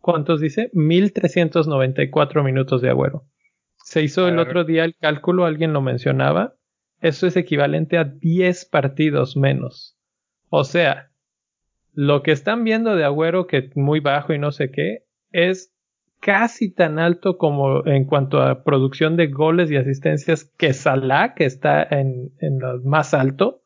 [0.00, 0.70] ¿cuántos dice?
[0.72, 3.26] 1.394 minutos de Agüero.
[3.84, 6.54] Se hizo el otro día el cálculo, alguien lo mencionaba.
[7.00, 9.98] Eso es equivalente a 10 partidos menos.
[10.48, 11.11] O sea,
[11.92, 15.74] lo que están viendo de Agüero, que muy bajo y no sé qué, es
[16.20, 21.44] casi tan alto como en cuanto a producción de goles y asistencias que Salah, que
[21.44, 23.62] está en, en lo más alto,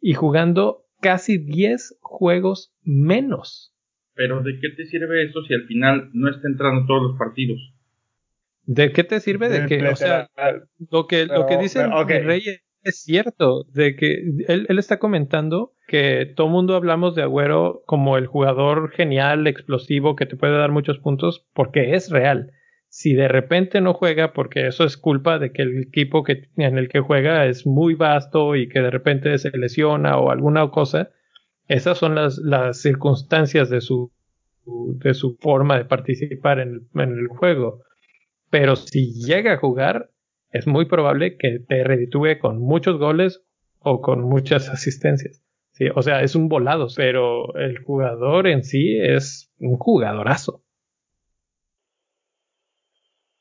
[0.00, 3.74] y jugando casi 10 juegos menos.
[4.14, 7.58] Pero ¿de qué te sirve eso si al final no está entrando todos los partidos?
[8.64, 9.48] ¿De qué te sirve?
[9.48, 10.28] De que, o sea,
[10.90, 12.10] lo que, lo que Pero, dice pero, ok.
[12.10, 12.42] el rey
[12.82, 18.18] es cierto, de que él, él está comentando que todo mundo hablamos de Agüero como
[18.18, 22.52] el jugador genial, explosivo, que te puede dar muchos puntos, porque es real.
[22.90, 26.78] Si de repente no juega, porque eso es culpa de que el equipo que, en
[26.78, 31.10] el que juega es muy vasto y que de repente se lesiona o alguna cosa,
[31.66, 34.10] esas son las, las circunstancias de su,
[34.64, 37.82] de su forma de participar en en el juego.
[38.50, 40.10] Pero si llega a jugar,
[40.52, 43.42] es muy probable que te reditúe con muchos goles
[43.80, 45.42] o con muchas asistencias.
[45.72, 50.64] Sí, o sea, es un volado, pero el jugador en sí es un jugadorazo.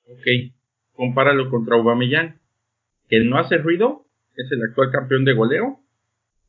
[0.05, 0.25] Ok,
[0.93, 2.39] compáralo contra Aubameyang,
[3.09, 5.81] que no hace ruido, es el actual campeón de goleo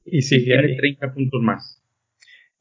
[0.05, 0.77] Y y sigue tiene ahí.
[0.77, 1.83] 30 puntos más.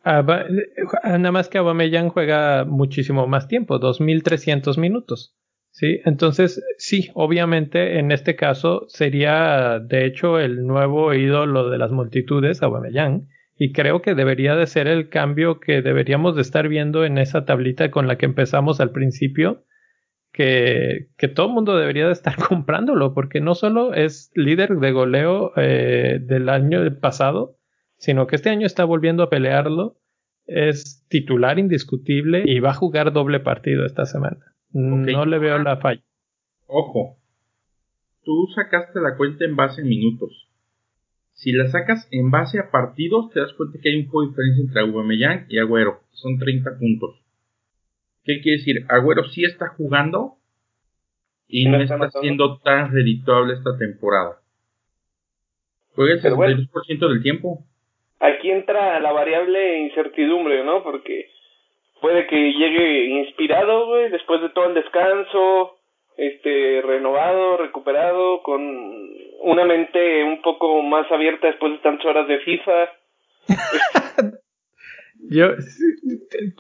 [0.04, 0.74] Aba- eh,
[1.06, 5.37] nada más que Aubameyang juega muchísimo más tiempo, 2.300 minutos.
[5.78, 11.92] Sí, entonces sí, obviamente en este caso sería de hecho el nuevo ídolo de las
[11.92, 17.06] multitudes, Aubameyang, y creo que debería de ser el cambio que deberíamos de estar viendo
[17.06, 19.66] en esa tablita con la que empezamos al principio,
[20.32, 24.92] que, que todo el mundo debería de estar comprándolo, porque no solo es líder de
[24.92, 27.60] goleo eh, del año pasado,
[28.00, 30.00] sino que este año está volviendo a pelearlo,
[30.48, 34.57] es titular indiscutible y va a jugar doble partido esta semana.
[34.72, 36.02] No le veo la falla.
[36.68, 37.18] Ojo,
[38.24, 40.48] tú sacaste la cuenta en base a minutos.
[41.34, 44.28] Si la sacas en base a partidos, te das cuenta que hay un poco de
[44.30, 46.02] diferencia entre Aubameyang y Agüero.
[46.12, 47.22] Son 30 puntos.
[48.24, 48.86] ¿Qué quiere decir?
[48.90, 50.38] Agüero sí está jugando
[51.48, 54.42] y No está siendo tan redituable esta temporada.
[55.96, 56.58] Juega el Pero bueno.
[56.58, 57.66] 62% del tiempo.
[58.20, 60.84] Aquí entra la variable incertidumbre, ¿no?
[60.84, 61.30] Porque
[62.02, 65.78] puede que llegue inspirado, güey, después de todo el descanso,
[66.18, 68.62] este, renovado, recuperado, con
[69.42, 72.90] una mente un poco más abierta después de tantas horas de FIFA.
[75.30, 75.48] Yo,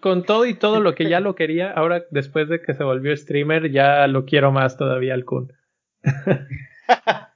[0.02, 3.16] con todo y todo lo que ya lo quería, ahora después de que se volvió
[3.16, 5.54] streamer, ya lo quiero más todavía al Kun.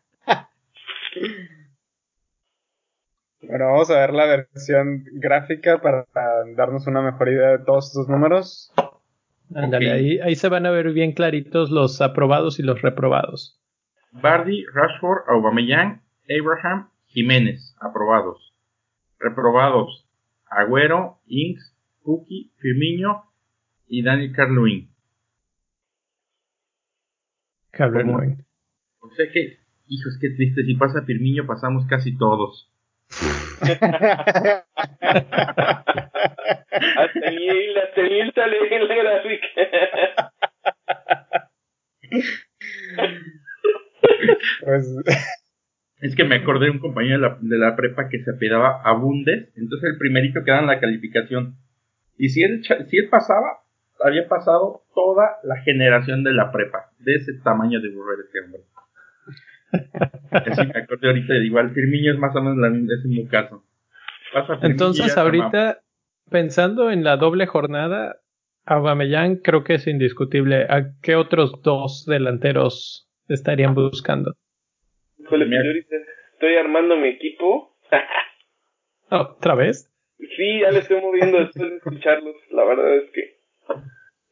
[3.52, 6.06] Bueno, vamos a ver la versión gráfica para
[6.56, 8.74] darnos una mejor idea de todos estos números.
[9.54, 13.62] Ándale, ahí, ahí se van a ver bien claritos los aprobados y los reprobados.
[14.14, 18.54] Bardi, Rashford, Aubameyang, Abraham, Jiménez, aprobados.
[19.20, 20.08] Reprobados,
[20.46, 23.34] Agüero, Inks, Puki, Firmino
[23.90, 24.34] y Daniel
[27.78, 28.14] ¿Cómo?
[28.14, 28.38] güey.
[29.02, 32.71] O sea que, hijos, qué triste, si pasa Firmino pasamos casi todos.
[36.98, 39.48] Hasta Neil, hasta Neil sale en la gráfica.
[44.64, 44.86] Pues,
[46.02, 48.82] Es que me acordé de un compañero de la, de la prepa que se apellidaba
[48.84, 51.58] Abundes, entonces el primerito que en la calificación.
[52.18, 53.60] Y si él, si él pasaba,
[54.04, 58.62] había pasado toda la generación de la prepa, de ese tamaño de burro este hombre.
[60.32, 63.30] Así me acordé ahorita, igual Firmino es más o menos la, misma- es el mismo
[63.30, 63.64] caso.
[64.34, 65.82] Pasa Entonces, ahorita,
[66.30, 68.18] pensando en la doble jornada,
[68.66, 70.66] Aubameyang creo que es indiscutible.
[70.70, 74.36] ¿A qué otros dos delanteros estarían buscando?
[75.20, 75.96] Híjole, pues yo ahorita
[76.34, 77.76] estoy armando mi equipo
[79.10, 79.92] ¿Otra vez?
[80.18, 82.36] Sí, ya le estoy moviendo después de escucharlos.
[82.52, 83.38] La verdad es que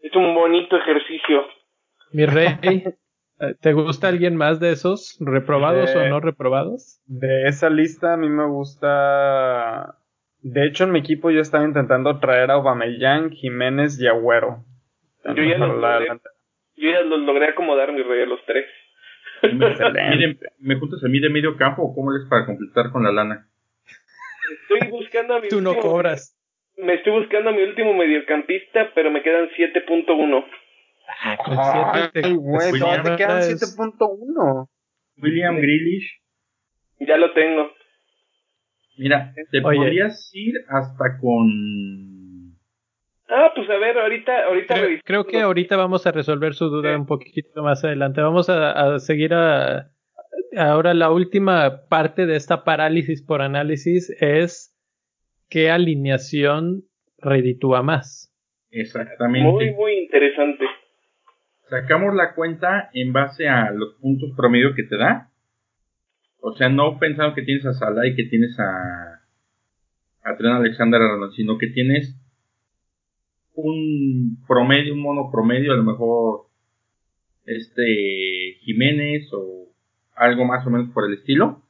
[0.01, 1.45] es un bonito ejercicio.
[2.13, 2.55] Mi rey,
[3.61, 5.17] ¿te gusta alguien más de esos?
[5.19, 7.01] ¿Reprobados o no reprobados?
[7.07, 9.95] De esa lista a mí me gusta...
[10.41, 14.63] De hecho, en mi equipo yo estaba intentando traer a Aubameyang, Jiménez y Agüero.
[15.25, 16.07] Yo ya, los logré,
[16.77, 18.65] yo ya los logré acomodar, mi rey, a los tres.
[20.59, 23.47] ¿Me juntas a mí de medio campo o cómo les para completar con la lana?
[24.61, 26.35] Estoy buscando a mi Tú no cobras.
[26.77, 30.45] Me estoy buscando a mi último mediocampista, pero me quedan 7.1.
[31.21, 34.69] Ah, Ay, güey, te quedan 7.1.
[35.21, 36.21] William Grealish.
[36.99, 37.71] Ya lo tengo.
[38.97, 42.57] Mira, te podrías ir hasta con.
[43.29, 46.95] Ah, pues a ver, ahorita, ahorita creo, creo que ahorita vamos a resolver su duda
[46.97, 48.21] un poquito más adelante.
[48.21, 49.91] Vamos a, a seguir a,
[50.57, 54.75] ahora la última parte de esta parálisis por análisis es
[55.49, 56.83] qué alineación
[57.17, 58.33] reditúa más.
[58.71, 59.49] Exactamente.
[59.49, 60.65] Muy, muy interesante.
[61.69, 65.29] Sacamos la cuenta en base a los puntos promedio que te da.
[66.41, 69.21] O sea, no pensando que tienes a Salah y que tienes a,
[70.23, 72.15] a Tren Alexander Arnold, sino que tienes
[73.53, 76.47] un promedio, un mono promedio, a lo mejor
[77.45, 79.67] este Jiménez o
[80.15, 81.63] algo más o menos por el estilo.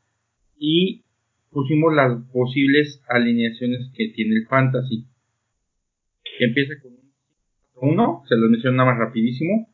[0.57, 1.03] Y
[1.51, 5.07] pusimos las posibles alineaciones que tiene el fantasy.
[6.37, 9.67] Que empieza con un 1, se los menciono nada más rapidísimo.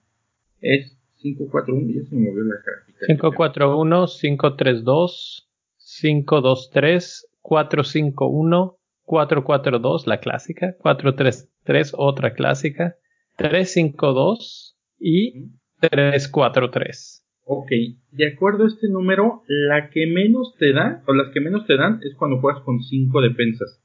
[0.65, 3.05] Es 541, ya se movió la gráfica.
[3.05, 12.95] 541, 532, 523, 451, 442, la clásica, 433, otra clásica,
[13.37, 15.51] 352 y
[15.81, 17.23] 343.
[17.43, 17.69] Ok,
[18.11, 21.77] de acuerdo a este número, la que menos te da, o las que menos te
[21.77, 23.79] dan, es cuando juegas con 5 defensas.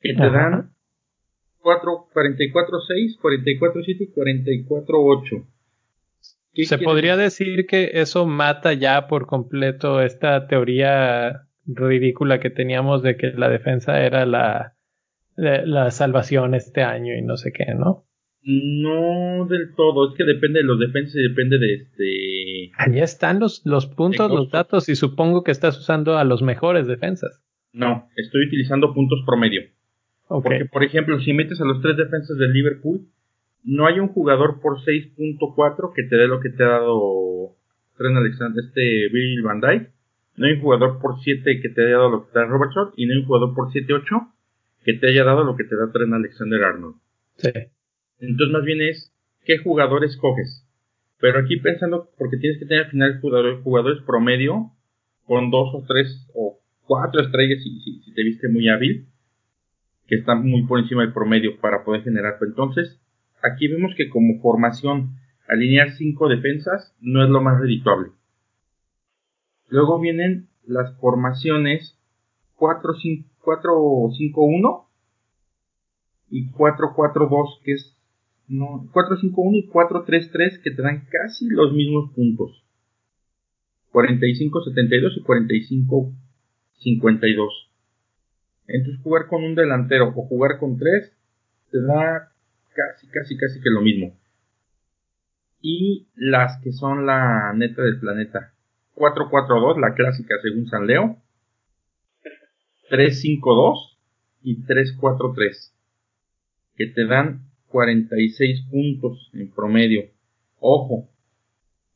[0.00, 0.72] Que te dan
[1.60, 5.36] 4, 44, 6, 44, 7 y 44, 8.
[6.54, 13.16] Se podría decir que eso mata ya por completo esta teoría ridícula que teníamos de
[13.16, 14.74] que la defensa era la,
[15.36, 18.04] la salvación este año y no sé qué, ¿no?
[18.44, 22.72] No del todo, es que depende de los defensas y depende de este.
[22.76, 26.88] Allí están los, los puntos, los datos y supongo que estás usando a los mejores
[26.88, 27.40] defensas.
[27.72, 29.62] No, estoy utilizando puntos promedio.
[30.28, 33.06] Porque, por ejemplo, si metes a los tres defensas del Liverpool,
[33.64, 37.56] no hay un jugador por 6.4 que te dé lo que te ha dado
[37.96, 39.90] Trent Alexander, este Bill Van Dyke.
[40.36, 42.92] No hay un jugador por 7 que te haya dado lo que te da Robertson.
[42.96, 44.32] Y no hay un jugador por 7.8
[44.84, 46.96] que te haya dado lo que te da Trent Alexander Arnold.
[47.36, 47.50] Sí.
[48.18, 49.12] Entonces más bien es
[49.44, 50.66] qué jugadores coges.
[51.20, 54.72] Pero aquí pensando, porque tienes que tener al final jugadores, jugadores promedio
[55.24, 59.06] con dos o tres o cuatro estrellas si, si, te viste muy hábil,
[60.06, 62.38] que están muy por encima del promedio para poder generar.
[62.40, 63.01] Entonces,
[63.42, 65.18] aquí vemos que como formación,
[65.48, 68.10] alinear cinco defensas no es lo más redituable.
[69.68, 71.98] Luego vienen las formaciones
[72.56, 74.86] 4-5-1
[76.30, 77.96] y 4-4-2, que es
[78.48, 82.62] no, 451 y 433 que te dan casi los mismos puntos.
[83.92, 86.12] 45-72 y 45-52.
[88.66, 91.16] Entonces jugar con un delantero o jugar con tres
[91.70, 92.31] te da
[92.74, 94.18] casi, casi, casi que lo mismo.
[95.60, 98.52] Y las que son la neta del planeta.
[98.94, 101.18] 4-4-2, la clásica según San Leo.
[102.90, 103.98] 3-5-2
[104.42, 105.72] y 3-4-3.
[106.76, 110.10] Que te dan 46 puntos en promedio.
[110.58, 111.08] Ojo,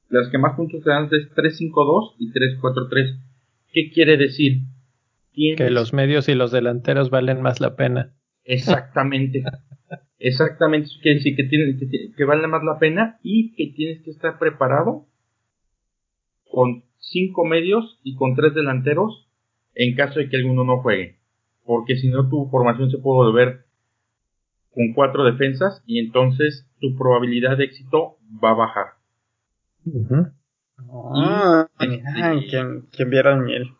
[0.08, 3.20] las que más puntos te dan es 3-5-2 y 3-4-3.
[3.72, 4.62] ¿Qué quiere decir?
[5.34, 8.14] Que los medios y los delanteros valen más la pena.
[8.44, 9.44] Exactamente.
[10.18, 10.88] Exactamente.
[10.88, 14.38] Eso quiere decir que, tiene, que, vale más la pena y que tienes que estar
[14.38, 15.06] preparado
[16.50, 19.28] con 5 medios y con 3 delanteros
[19.74, 21.16] en caso de que alguno no juegue.
[21.64, 23.66] Porque si no, tu formación se puede volver
[24.76, 28.86] con cuatro defensas y entonces tu probabilidad de éxito va a bajar.
[31.14, 33.70] Ah, ¿quién, viera el miel?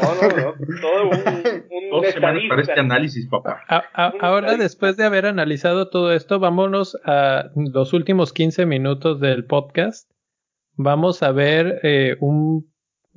[0.00, 3.62] No, no, no, todo un, Dos semanas para este análisis, papá.
[4.20, 10.10] ahora, después de haber analizado todo esto, vámonos a los últimos 15 minutos del podcast.
[10.76, 12.72] Vamos a ver eh, un,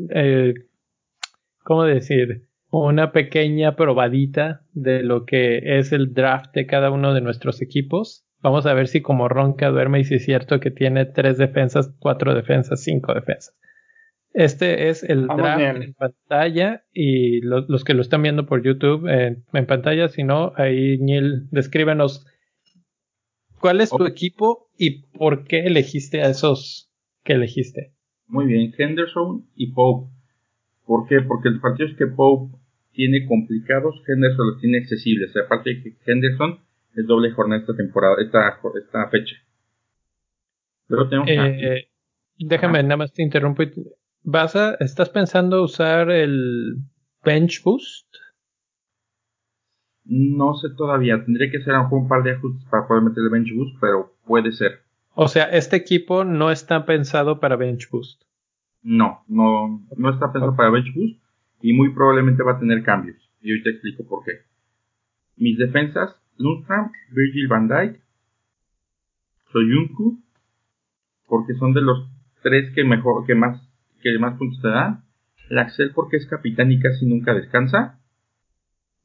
[0.09, 0.53] eh,
[1.63, 2.47] ¿cómo decir?
[2.79, 8.25] una pequeña probadita de lo que es el draft de cada uno de nuestros equipos.
[8.41, 11.93] Vamos a ver si como Ronca duerme y si es cierto que tiene tres defensas,
[11.99, 13.55] cuatro defensas, cinco defensas.
[14.33, 15.83] Este es el Vamos draft bien.
[15.83, 20.23] en pantalla y lo- los que lo están viendo por YouTube eh, en pantalla, si
[20.23, 22.25] no, ahí Neil, descríbenos
[23.59, 26.91] cuál es tu equipo y por qué elegiste a esos
[27.23, 27.93] que elegiste.
[28.27, 30.11] Muy bien, Henderson y Pope.
[30.85, 31.21] ¿Por qué?
[31.21, 32.57] Porque los partidos que Pope
[32.91, 35.31] tiene complicados, Henderson los tiene accesibles.
[35.37, 36.59] Aparte de que Henderson
[36.95, 39.35] es doble jornada esta temporada, esta, esta fecha.
[40.87, 41.33] Pero tengo que...
[41.35, 41.87] Eh,
[42.39, 43.63] déjame, nada más te interrumpo.
[43.63, 43.71] y-
[44.23, 46.77] ¿Vas a, ¿Estás pensando usar el
[47.23, 48.07] Bench Boost?
[50.05, 53.53] No sé todavía, tendría que hacer un par de ajustes para poder meter el bench
[53.55, 54.81] boost, pero puede ser.
[55.15, 58.23] O sea, este equipo no está pensado para Bench Boost.
[58.81, 61.21] No, no, no está pensado para bench boost
[61.61, 63.17] y muy probablemente va a tener cambios.
[63.41, 64.39] Y hoy te explico por qué.
[65.37, 68.01] Mis defensas, Lundstrom, Virgil van Dijk,
[69.51, 70.21] Soyuncu,
[71.27, 72.09] porque son de los
[72.41, 73.61] tres que mejor, que más,
[74.03, 75.03] que más puntos te dan.
[75.49, 77.99] Laxel porque es capitán y casi nunca descansa.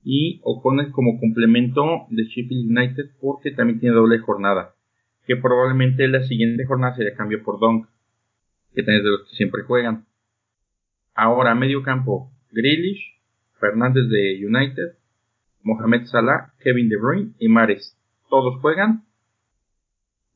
[0.02, 4.74] Y O'Connell como complemento de Sheffield United porque también tiene doble jornada.
[5.26, 7.86] Que probablemente la siguiente jornada sería cambio por Donk
[8.74, 10.06] que tenés de los que siempre juegan.
[11.14, 13.18] Ahora, medio campo, Grealish,
[13.58, 14.96] Fernández de United,
[15.62, 17.98] Mohamed Salah, Kevin De Bruyne y Mares.
[18.30, 19.07] Todos juegan.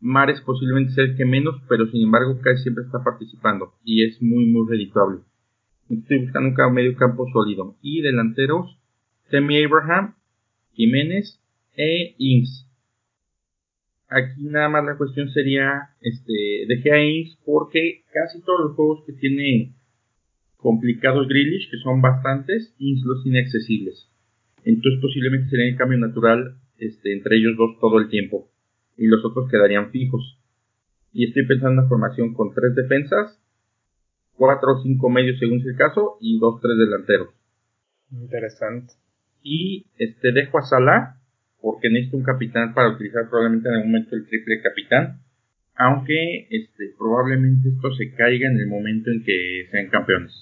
[0.03, 4.21] Mares posiblemente sea el que menos, pero sin embargo casi siempre está participando y es
[4.21, 5.21] muy muy redituable.
[5.89, 7.77] Estoy buscando un medio campo sólido.
[7.83, 8.79] Y delanteros,
[9.31, 10.15] Temi Abraham,
[10.73, 11.41] Jiménez
[11.77, 12.69] e Ings.
[14.09, 19.05] Aquí nada más la cuestión sería, este, dejé a Ings porque casi todos los juegos
[19.07, 19.73] que tiene
[20.57, 24.11] complicados Grealish, que son bastantes, Ings los tiene accesibles.
[24.65, 28.52] Entonces posiblemente sería el cambio natural este, entre ellos dos todo el tiempo.
[28.97, 30.39] Y los otros quedarían fijos.
[31.13, 33.39] Y estoy pensando en una formación con tres defensas,
[34.35, 37.29] cuatro o cinco medios según sea el caso, y dos, tres delanteros.
[38.11, 38.95] Interesante.
[39.43, 41.17] Y este dejo a Salah
[41.61, 45.23] porque necesito un capitán para utilizar probablemente en algún momento el triple capitán.
[45.75, 50.33] Aunque este, probablemente esto se caiga en el momento en que sean campeones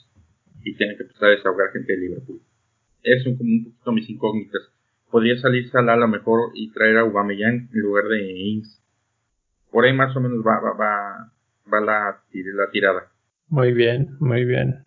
[0.64, 2.40] y tengan que empezar a desahogar gente de Liverpool.
[3.03, 4.62] Eso son como un poquito mis incógnitas.
[5.11, 8.81] Podría salir Salah a lo mejor y traer a Aubameyang en lugar de Ings.
[9.71, 11.33] Por ahí más o menos va, va, va,
[11.73, 13.11] va la, la tirada.
[13.49, 14.85] Muy bien, muy bien.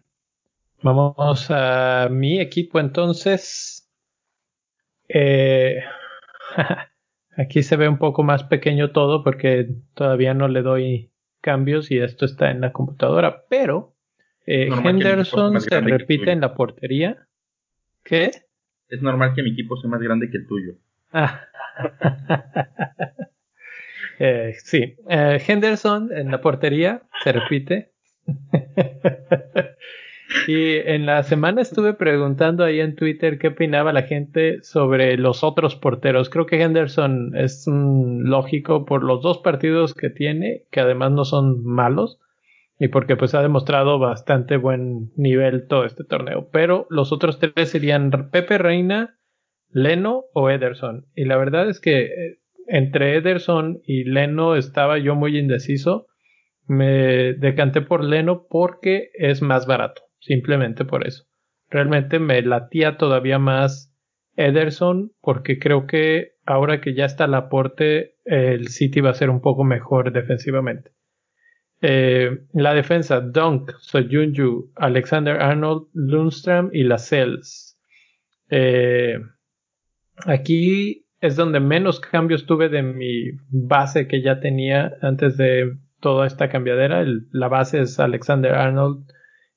[0.82, 3.90] Vamos a mi equipo entonces.
[5.08, 5.84] Eh,
[7.38, 11.12] aquí se ve un poco más pequeño todo porque todavía no le doy
[11.42, 13.94] cambios y esto está en la computadora, pero
[14.46, 17.28] eh, Henderson se repite en la portería.
[18.04, 18.32] ¿Qué?
[18.90, 20.74] Es normal que mi equipo sea más grande que el tuyo.
[21.12, 21.42] Ah.
[24.20, 27.92] Eh, sí, Eh, Henderson en la portería se repite.
[30.48, 35.44] y en la semana estuve preguntando ahí en Twitter qué opinaba la gente sobre los
[35.44, 36.30] otros porteros.
[36.30, 41.26] Creo que Henderson es mm, lógico por los dos partidos que tiene, que además no
[41.26, 42.20] son malos,
[42.80, 46.50] y porque pues ha demostrado bastante buen nivel todo este torneo.
[46.52, 49.20] Pero los otros tres serían Pepe Reina,
[49.70, 51.06] Leno o Ederson.
[51.16, 56.08] Y la verdad es que eh, entre Ederson y Leno estaba yo muy indeciso.
[56.66, 61.26] Me decanté por Leno porque es más barato, simplemente por eso.
[61.70, 63.94] Realmente me latía todavía más
[64.36, 69.30] Ederson porque creo que ahora que ya está el aporte, el City va a ser
[69.30, 70.92] un poco mejor defensivamente.
[71.86, 77.78] Eh, la defensa, Dunk, Soyunju, Alexander Arnold, Lundstrom y Lascelles.
[78.50, 79.20] Eh,
[80.26, 86.26] aquí es donde menos cambios tuve de mi base que ya tenía antes de toda
[86.26, 87.04] esta cambiadera.
[87.32, 89.06] La base es Alexander Arnold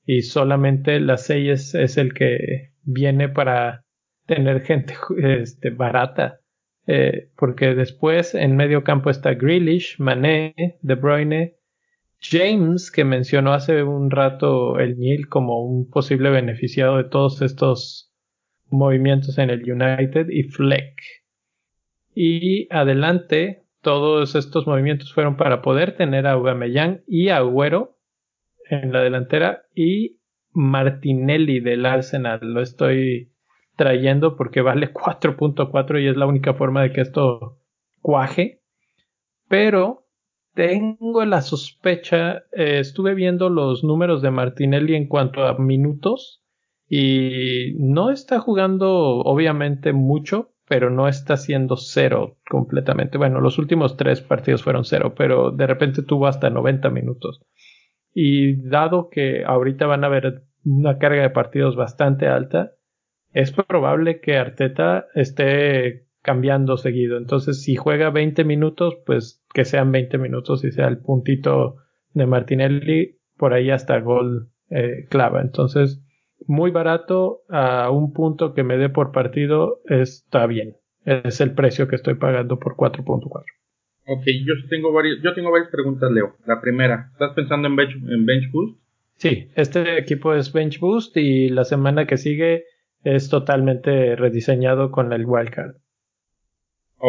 [0.05, 3.85] y solamente la 6 es, es el que viene para
[4.27, 6.41] tener gente este, barata.
[6.89, 11.56] Eh, porque después en medio campo está Grealish, Mané, De Bruyne,
[12.31, 18.13] James, que mencionó hace un rato el Nil como un posible beneficiado de todos estos
[18.69, 21.01] movimientos en el United, y Fleck.
[22.15, 27.99] Y adelante, todos estos movimientos fueron para poder tener a Aubameyang y a Agüero
[28.69, 30.19] en la delantera y
[30.53, 32.41] Martinelli del Arsenal.
[32.43, 33.33] Lo estoy
[33.77, 37.59] trayendo porque vale 4.4 y es la única forma de que esto
[38.01, 38.63] cuaje.
[39.49, 40.06] Pero
[40.57, 46.43] tengo la sospecha, eh, estuve viendo los números de Martinelli en cuanto a minutos
[46.89, 53.19] y no está jugando obviamente mucho, pero no está siendo cero completamente.
[53.19, 57.43] Bueno, los últimos tres partidos fueron cero, pero de repente tuvo hasta 90 minutos.
[58.15, 62.73] Y dado que ahorita van a haber una carga de partidos bastante alta,
[63.35, 67.19] es probable que Arteta esté cambiando seguido.
[67.19, 71.77] Entonces, si juega 20 minutos, pues que sean 20 minutos y sea el puntito
[72.13, 75.41] de Martinelli, por ahí hasta gol eh, clava.
[75.41, 76.05] Entonces,
[76.47, 80.77] muy barato a un punto que me dé por partido está bien.
[81.07, 83.31] Es el precio que estoy pagando por 4.4.
[84.09, 86.37] Ok, yo tengo varias, yo tengo varias preguntas, Leo.
[86.45, 88.79] La primera, ¿estás pensando en bench, en bench boost?
[89.15, 92.65] Sí, este equipo es bench boost y la semana que sigue
[93.05, 95.77] es totalmente rediseñado con el wildcard.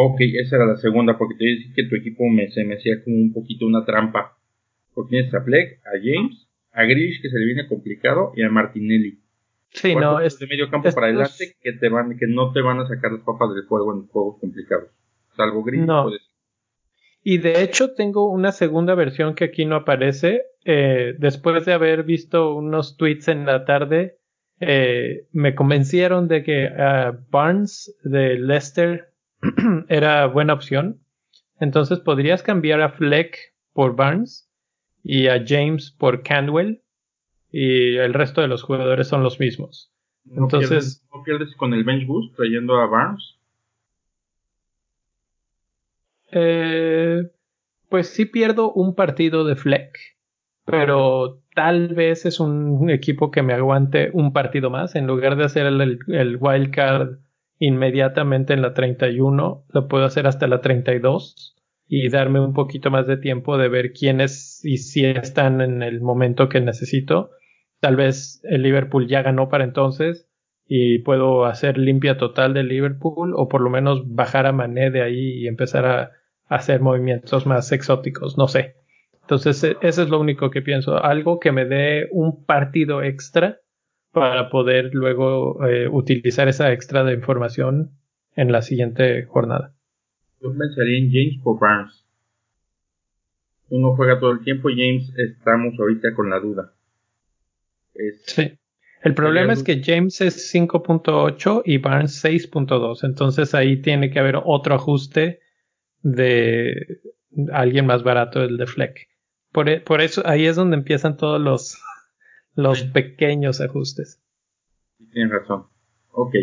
[0.00, 3.02] Ok, esa era la segunda, porque te decir que tu equipo me, se me hacía
[3.02, 4.38] como un poquito una trampa.
[4.94, 8.48] Porque tienes a Fleck, a James, a Grish, que se le viene complicado, y a
[8.48, 9.18] Martinelli.
[9.70, 12.78] Sí, no, es de medio campo para adelante que te van, que no te van
[12.78, 14.90] a sacar las papas del juego en juegos complicados.
[15.36, 16.12] Salvo Grish, no.
[17.24, 20.42] Y de hecho tengo una segunda versión que aquí no aparece.
[20.64, 24.18] Eh, después de haber visto unos tweets en la tarde
[24.60, 29.07] eh, me convencieron de que uh, Barnes de Leicester
[29.88, 31.00] era buena opción.
[31.60, 33.36] Entonces podrías cambiar a Fleck
[33.72, 34.48] por Barnes
[35.02, 36.82] y a James por Canwell
[37.50, 39.90] y el resto de los jugadores son los mismos.
[40.30, 43.36] Entonces, ¿no pierdes, con el bench boost trayendo a Barnes?
[46.30, 47.22] Eh,
[47.88, 49.98] pues sí pierdo un partido de Fleck,
[50.66, 54.94] pero tal vez es un equipo que me aguante un partido más.
[54.94, 57.18] En lugar de hacer el, el, wild card
[57.58, 61.56] inmediatamente en la 31, lo puedo hacer hasta la 32
[61.86, 66.00] y darme un poquito más de tiempo de ver quiénes y si están en el
[66.00, 67.30] momento que necesito.
[67.80, 70.28] Tal vez el Liverpool ya ganó para entonces
[70.66, 75.02] y puedo hacer limpia total del Liverpool o por lo menos bajar a Mané de
[75.02, 76.12] ahí y empezar a
[76.46, 78.76] hacer movimientos más exóticos, no sé.
[79.22, 81.02] Entonces, e, eso es lo único que pienso.
[81.02, 83.60] Algo que me dé un partido extra
[84.12, 87.92] para poder luego eh, utilizar esa extra de información
[88.36, 89.74] en la siguiente jornada.
[90.40, 92.04] Yo pensaría en James por Barnes.
[93.70, 96.72] Uno juega todo el tiempo, James estamos ahorita con la duda.
[98.24, 98.58] sí.
[99.02, 103.04] El problema es que James es 5.8 y Barnes 6.2.
[103.04, 105.40] Entonces ahí tiene que haber otro ajuste
[106.02, 107.00] de
[107.52, 109.08] alguien más barato, el de Fleck.
[109.52, 111.80] Por, e, por, eso ahí es donde empiezan todos los,
[112.58, 114.20] los pequeños ajustes.
[115.12, 115.68] Tienes razón.
[116.10, 116.34] Ok.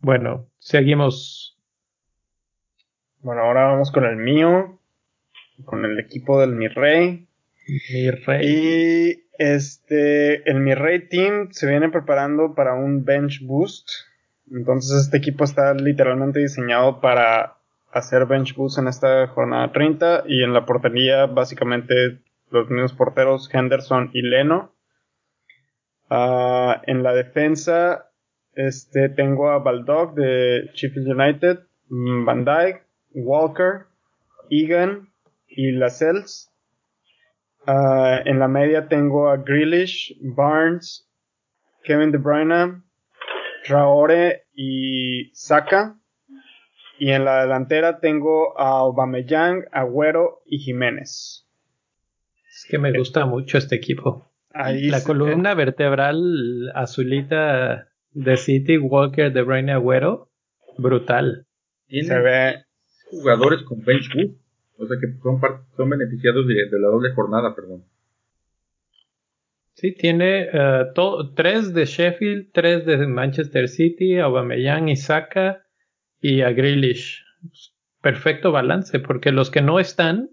[0.00, 1.56] Bueno, seguimos.
[3.20, 4.80] Bueno, ahora vamos con el mío.
[5.64, 7.28] Con el equipo del Mi Rey.
[7.68, 8.44] Mi Rey.
[8.44, 13.88] Y este, el Mi Rey Team se viene preparando para un bench boost.
[14.50, 17.58] Entonces este equipo está literalmente diseñado para
[17.92, 22.21] hacer bench boost en esta jornada 30 y en la portería básicamente
[22.52, 24.74] los mismos porteros Henderson y Leno.
[26.10, 28.12] Ah, en la defensa
[28.54, 32.82] este, tengo a Baldock de Sheffield United, mm, Van Dyke,
[33.14, 33.86] Walker,
[34.50, 35.08] Egan
[35.48, 36.50] y Lascelles.
[37.66, 41.08] Uh, en la media tengo a Grealish, Barnes,
[41.84, 42.82] Kevin De Bruyne,
[43.64, 45.96] Traore y Saka.
[46.98, 51.48] Y en la delantera tengo a Aubameyang, Agüero y Jiménez.
[52.52, 54.30] Es que me gusta mucho este equipo.
[54.52, 60.28] la columna vertebral azulita de City, Walker, De Bruyne, Agüero,
[60.76, 61.46] brutal.
[61.88, 62.64] Se ve
[63.10, 64.38] jugadores con bench boost,
[64.76, 65.40] o sea que son,
[65.76, 67.84] son beneficiados de, la doble jornada, perdón.
[69.74, 70.84] Sí, tiene eh,
[71.34, 75.64] tres de Sheffield, tres de Manchester City, Aubameyang y Saka
[76.20, 77.24] y a Grealish.
[78.02, 80.30] Perfecto balance, porque los que no están,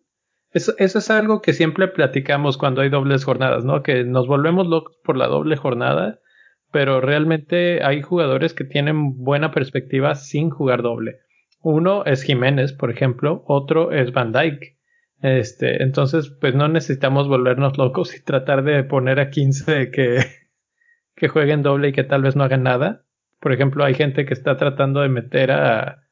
[0.52, 3.84] eso, eso, es algo que siempre platicamos cuando hay dobles jornadas, ¿no?
[3.84, 6.20] Que nos volvemos locos por la doble jornada,
[6.72, 11.20] pero realmente hay jugadores que tienen buena perspectiva sin jugar doble.
[11.62, 14.78] Uno es Jiménez, por ejemplo, otro es Van Dyke.
[15.22, 20.20] Este, entonces, pues no necesitamos volvernos locos y tratar de poner a 15 que,
[21.16, 23.04] que jueguen doble y que tal vez no hagan nada.
[23.40, 26.09] Por ejemplo, hay gente que está tratando de meter a,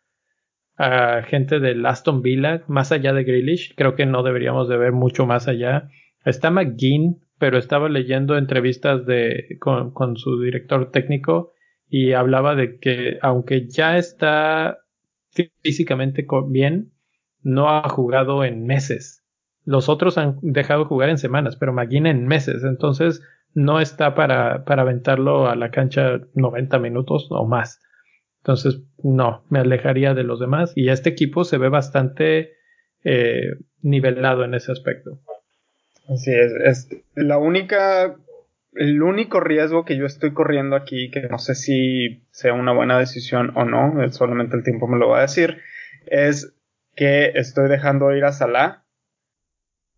[0.77, 3.73] a gente del Aston Villa más allá de Grealish.
[3.75, 5.89] Creo que no deberíamos de ver mucho más allá.
[6.23, 11.53] Está McGinn, pero estaba leyendo entrevistas de, con, con su director técnico
[11.89, 14.79] y hablaba de que aunque ya está
[15.61, 16.91] físicamente bien,
[17.41, 19.23] no ha jugado en meses.
[19.63, 22.63] Los otros han dejado jugar en semanas, pero McGinn en meses.
[22.63, 23.21] Entonces,
[23.53, 27.79] no está para, para aventarlo a la cancha 90 minutos o más.
[28.47, 32.53] Entonces, no, me alejaría de los demás y este equipo se ve bastante
[33.03, 35.19] eh, nivelado en ese aspecto.
[36.07, 38.15] Así es, es la única,
[38.71, 42.97] el único riesgo que yo estoy corriendo aquí, que no sé si sea una buena
[42.97, 45.57] decisión o no, solamente el tiempo me lo va a decir,
[46.05, 46.53] es
[46.95, 48.85] que estoy dejando ir a Salah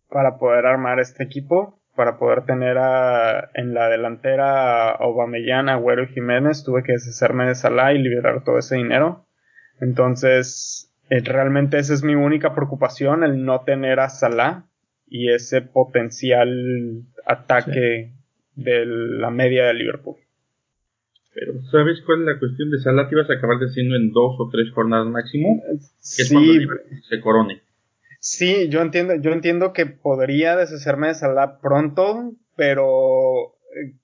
[0.08, 6.04] para poder armar este equipo, para poder tener a, en la delantera a Aubameyang, Agüero
[6.04, 9.26] y Jiménez, tuve que deshacerme de Salah y liberar todo ese dinero.
[9.80, 14.66] Entonces, eh, realmente esa es mi única preocupación, el no tener a Salah
[15.06, 18.12] y ese potencial ataque
[18.54, 20.16] de la media de Liverpool.
[21.34, 23.08] Pero, ¿sabes cuál es la cuestión de Salah?
[23.08, 26.52] Te ibas a acabar diciendo en dos o tres jornadas máximo, que sí, es cuando
[26.52, 27.62] Liverpool se corone.
[28.20, 33.96] Sí, yo entiendo, yo entiendo que podría deshacerme de Salah pronto, pero eh,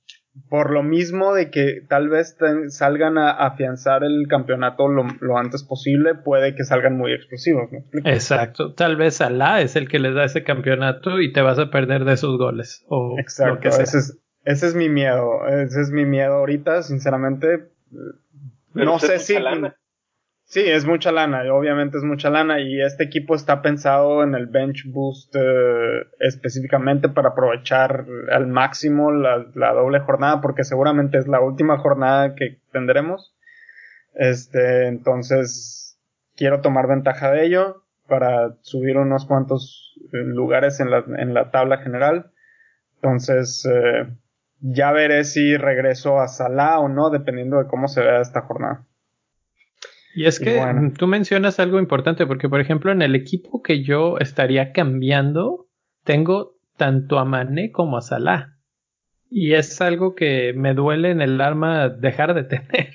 [0.49, 2.35] por lo mismo de que tal vez
[2.69, 7.71] salgan a afianzar el campeonato lo, lo, antes posible, puede que salgan muy explosivos.
[7.71, 7.81] ¿no?
[8.11, 11.71] Exacto, tal vez Salah es el que les da ese campeonato y te vas a
[11.71, 12.87] perder de sus goles.
[12.89, 13.85] O Exacto, lo que sea.
[13.85, 17.69] ese es, ese es mi miedo, ese es mi miedo ahorita, sinceramente.
[18.73, 19.35] Pero no sé si...
[20.49, 24.47] Sí, es mucha lana, obviamente es mucha lana y este equipo está pensado en el
[24.47, 31.27] bench boost eh, específicamente para aprovechar al máximo la, la, doble jornada porque seguramente es
[31.27, 33.35] la última jornada que tendremos.
[34.15, 35.99] Este, entonces
[36.37, 41.51] quiero tomar ventaja de ello para subir unos cuantos eh, lugares en la, en la
[41.51, 42.31] tabla general.
[42.95, 44.15] Entonces, eh,
[44.61, 48.87] ya veré si regreso a Salah o no, dependiendo de cómo se vea esta jornada.
[50.17, 50.93] Y es que bueno.
[50.97, 55.69] tú mencionas algo importante, porque por ejemplo en el equipo que yo estaría cambiando,
[56.05, 58.57] tengo tanto a Mané como a Salah.
[59.29, 62.95] Y es algo que me duele en el alma dejar de tener.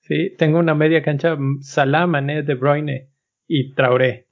[0.00, 0.34] ¿Sí?
[0.38, 3.10] Tengo una media cancha Salah, Mané, De Bruyne
[3.46, 4.26] y Traoré.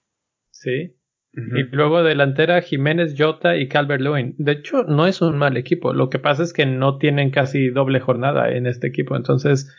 [0.51, 0.97] ¿Sí?
[1.35, 1.61] Uh -huh.
[1.61, 4.35] Y luego delantera Jiménez, Jota y Calvert Lewin.
[4.39, 5.93] De hecho, no es un mal equipo.
[5.93, 9.15] Lo que pasa es que no tienen casi doble jornada en este equipo.
[9.15, 9.73] Entonces,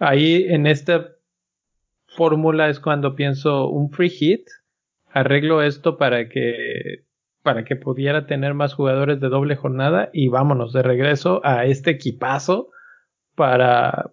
[0.00, 1.10] ahí en esta
[2.20, 4.46] fórmula es cuando pienso un free hit,
[5.10, 7.06] arreglo esto para que
[7.42, 11.92] para que pudiera tener más jugadores de doble jornada y vámonos de regreso a este
[11.92, 12.72] equipazo
[13.36, 14.10] para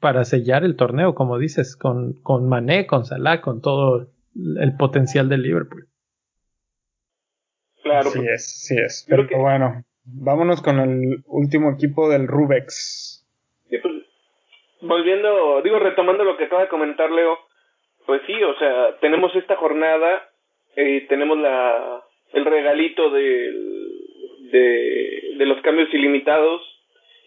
[0.00, 5.28] para sellar el torneo, como dices, con, con Mané, con Salah, con todo el potencial
[5.28, 5.86] del Liverpool.
[7.82, 8.08] Claro.
[8.08, 9.04] Sí es, sí es.
[9.06, 9.36] Pero que...
[9.36, 13.26] bueno, vámonos con el último equipo del Rubex.
[13.68, 13.92] Sí, pues,
[14.80, 17.49] volviendo, digo, retomando lo que acaba de comentar Leo,
[18.06, 20.28] pues sí, o sea, tenemos esta jornada,
[20.76, 23.52] eh, tenemos la el regalito de,
[24.52, 26.62] de, de los cambios ilimitados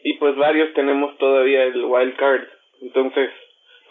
[0.04, 2.48] y pues varios tenemos todavía el wild card.
[2.82, 3.30] Entonces,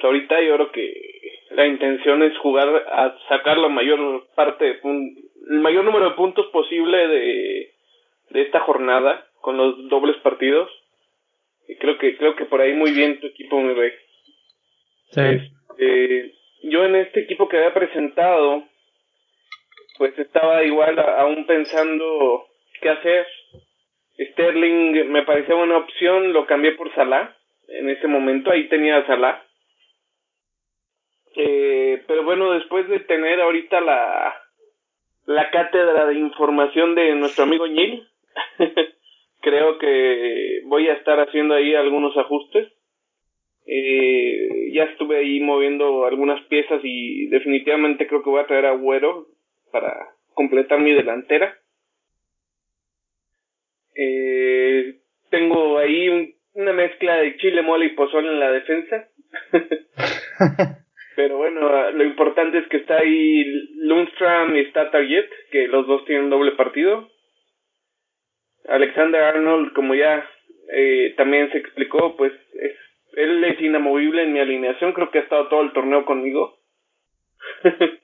[0.01, 4.80] ahorita yo creo que la intención es jugar a sacar la mayor parte, de
[5.51, 7.72] el mayor número de puntos posible de,
[8.30, 10.70] de esta jornada con los dobles partidos.
[11.68, 13.93] Y creo que creo que por ahí muy bien tu equipo, mi rey.
[15.11, 15.20] Sí.
[15.20, 18.65] Este, yo en este equipo que había presentado,
[19.99, 22.47] pues estaba igual aún pensando
[22.81, 23.27] qué hacer.
[24.19, 27.37] Sterling me parecía buena opción, lo cambié por Salah
[27.69, 29.43] en ese momento, ahí tenía a Salah.
[31.35, 34.35] Eh, pero bueno, después de tener ahorita la,
[35.27, 38.07] la cátedra de información de nuestro amigo Neil,
[39.41, 42.73] creo que voy a estar haciendo ahí algunos ajustes.
[43.67, 48.73] Eh, ya estuve ahí moviendo algunas piezas y definitivamente creo que voy a traer a
[48.73, 49.27] Güero
[49.71, 51.57] para completar mi delantera.
[53.95, 54.97] Eh,
[55.31, 59.09] tengo ahí un, una mezcla de chile, mole y pozole en la defensa.
[61.17, 63.45] Pero bueno, lo importante es que está ahí
[63.77, 67.11] Lundstrom y está Target, que los dos tienen doble partido.
[68.67, 70.27] Alexander Arnold, como ya
[70.73, 72.73] eh, también se explicó, pues es,
[73.13, 76.59] él es inamovible en mi alineación, creo que ha estado todo el torneo conmigo.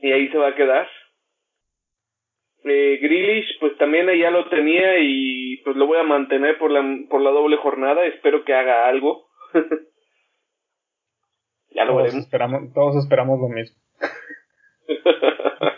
[0.00, 0.88] y ahí se va a quedar.
[2.64, 6.82] Eh, Grealish, pues también ya lo tenía y pues lo voy a mantener por la,
[7.08, 9.28] por la doble jornada, espero que haga algo.
[11.70, 12.24] ya lo todos veremos.
[12.24, 13.76] Esperamos, todos esperamos lo mismo.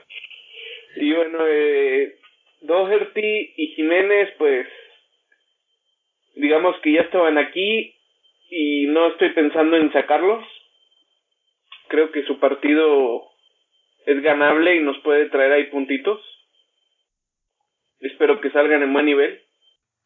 [0.96, 2.16] y bueno, eh,
[2.62, 4.66] Doherty y Jiménez, pues
[6.34, 7.99] digamos que ya estaban aquí
[8.50, 10.44] y no estoy pensando en sacarlos.
[11.88, 13.22] Creo que su partido
[14.06, 16.20] es ganable y nos puede traer ahí puntitos.
[18.00, 19.40] Espero que salgan en buen nivel.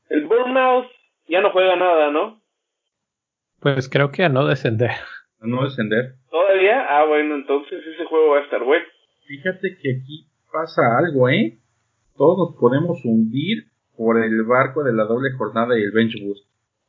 [0.08, 0.86] El Bournemouth
[1.28, 2.42] ya no juega nada, ¿no?
[3.60, 4.90] Pues creo que a no descender.
[5.40, 6.14] A no descender.
[6.30, 6.86] ¿Todavía?
[6.88, 8.84] Ah, bueno, entonces ese juego va a estar bueno.
[9.26, 11.58] Fíjate que aquí pasa algo, ¿eh?
[12.16, 13.64] todos nos podemos hundir
[13.96, 16.44] por el barco de la doble jornada y el bench boost.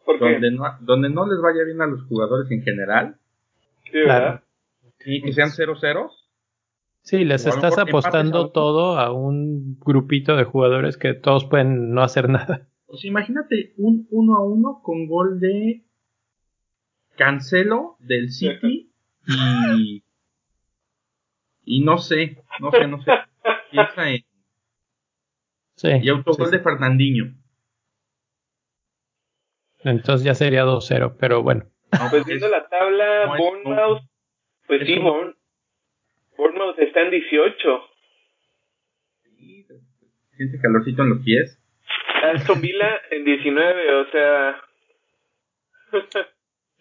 [0.06, 0.34] ¿Por qué?
[0.34, 3.18] Donde no, donde no les vaya bien a los jugadores en general
[3.86, 4.44] Sí, ¿verdad?
[5.06, 6.10] y que sean 0-0.
[7.02, 11.92] Sí, les estás empates apostando a- todo a un grupito de jugadores que todos pueden
[11.94, 12.68] no hacer nada.
[12.92, 15.84] Sea, imagínate un 1 a 1 con gol de
[17.18, 18.92] Cancelo del City
[19.28, 20.04] y.
[21.68, 23.12] Y no sé, no sé, no sé.
[23.72, 24.22] Piensa en.
[25.76, 25.90] Sí.
[26.02, 26.64] Y autogol sí, de.
[26.64, 27.36] Fernandinho.
[29.86, 31.64] Entonces ya sería 2-0, pero bueno.
[31.94, 34.02] No, Pues es- viendo la tabla, no Bournemouth,
[34.68, 37.80] pues es sí, Bournemouth está en 18.
[40.36, 41.62] Siente calorcito en los pies.
[42.34, 44.56] Aston Villa en 19, o sea...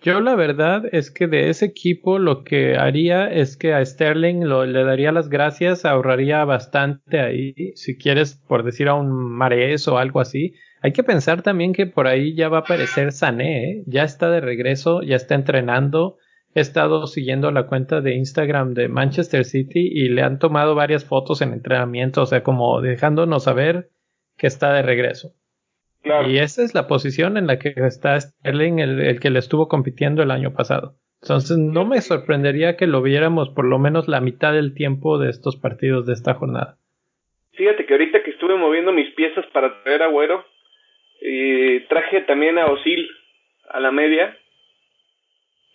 [0.02, 4.44] Yo la verdad es que de ese equipo lo que haría es que a Sterling
[4.44, 9.88] lo, le daría las gracias, ahorraría bastante ahí, si quieres por decir a un Mares
[9.88, 10.52] o algo así.
[10.84, 13.84] Hay que pensar también que por ahí ya va a aparecer Sané, ¿eh?
[13.86, 16.18] ya está de regreso, ya está entrenando.
[16.54, 21.06] He estado siguiendo la cuenta de Instagram de Manchester City y le han tomado varias
[21.06, 23.88] fotos en entrenamiento, o sea, como dejándonos saber
[24.36, 25.32] que está de regreso.
[26.02, 26.28] Claro.
[26.28, 29.68] Y esa es la posición en la que está Sterling, el, el que le estuvo
[29.68, 30.96] compitiendo el año pasado.
[31.22, 35.30] Entonces no me sorprendería que lo viéramos por lo menos la mitad del tiempo de
[35.30, 36.76] estos partidos de esta jornada.
[37.52, 40.44] Fíjate que ahorita que estuve moviendo mis piezas para traer a Güero,
[41.26, 43.08] eh, traje también a Osil
[43.70, 44.36] a la media,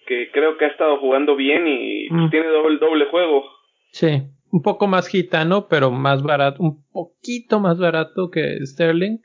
[0.07, 2.29] que creo que ha estado jugando bien y pues, Mm.
[2.29, 3.43] tiene doble, doble juego.
[3.91, 4.21] Sí,
[4.51, 9.17] un poco más gitano, pero más barato, un poquito más barato que Sterling.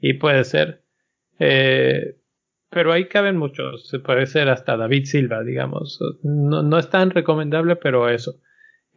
[0.00, 0.82] Y puede ser.
[1.38, 2.16] Eh,
[2.70, 3.88] pero ahí caben muchos.
[3.88, 5.98] Se puede ser hasta David Silva, digamos.
[6.22, 8.32] No, no es tan recomendable, pero eso.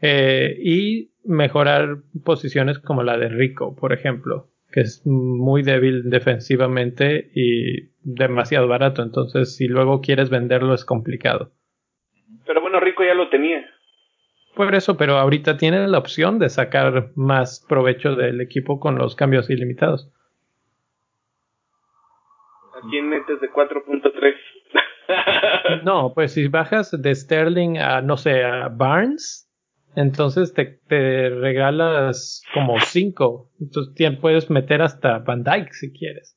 [0.02, 7.32] Eh, y mejorar posiciones como la de Rico, por ejemplo, que es muy débil defensivamente
[7.34, 9.02] y demasiado barato.
[9.02, 11.52] Entonces, si luego quieres venderlo, es complicado.
[12.46, 13.66] Pero bueno, Rico ya lo tenía.
[14.56, 19.16] Por eso, pero ahorita tiene la opción de sacar más provecho del equipo con los
[19.16, 20.12] cambios ilimitados.
[22.76, 24.36] ¿A quién metes de 4.3?
[25.84, 29.49] No, pues si bajas de Sterling a, no sé, a Barnes,
[29.96, 33.50] entonces te, te regalas como 5.
[33.60, 36.36] Entonces tien- puedes meter hasta Van Dyke si quieres.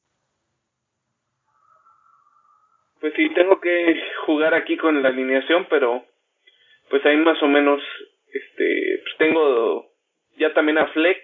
[3.01, 6.05] Pues sí, tengo que jugar aquí con la alineación, pero
[6.89, 7.81] pues ahí más o menos,
[8.33, 9.87] este, pues tengo
[10.39, 11.23] ya también a Fleck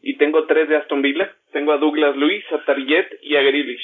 [0.00, 1.30] y tengo tres de Aston Villa.
[1.52, 3.82] Tengo a Douglas Luis, a Target y a Grealish.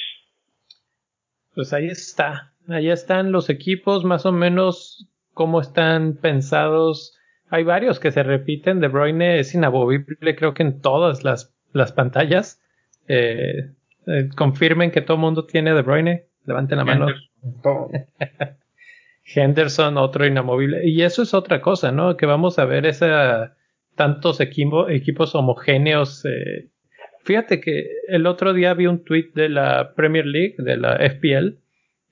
[1.55, 2.53] Pues ahí está.
[2.67, 7.15] Ahí están los equipos, más o menos cómo están pensados.
[7.49, 8.79] Hay varios que se repiten.
[8.79, 12.61] De Bruyne es inamovible, creo que en todas las, las pantallas.
[13.07, 13.71] Eh,
[14.07, 16.25] eh, confirmen que todo el mundo tiene De Bruyne.
[16.45, 17.07] Levanten la mano.
[17.43, 17.91] Henderson.
[19.35, 20.87] Henderson, otro inamovible.
[20.87, 22.17] Y eso es otra cosa, ¿no?
[22.17, 23.55] Que vamos a ver esa
[23.95, 26.25] tantos equipo- equipos homogéneos.
[26.25, 26.69] eh.
[27.23, 31.57] Fíjate que el otro día vi un tweet de la Premier League, de la FPL,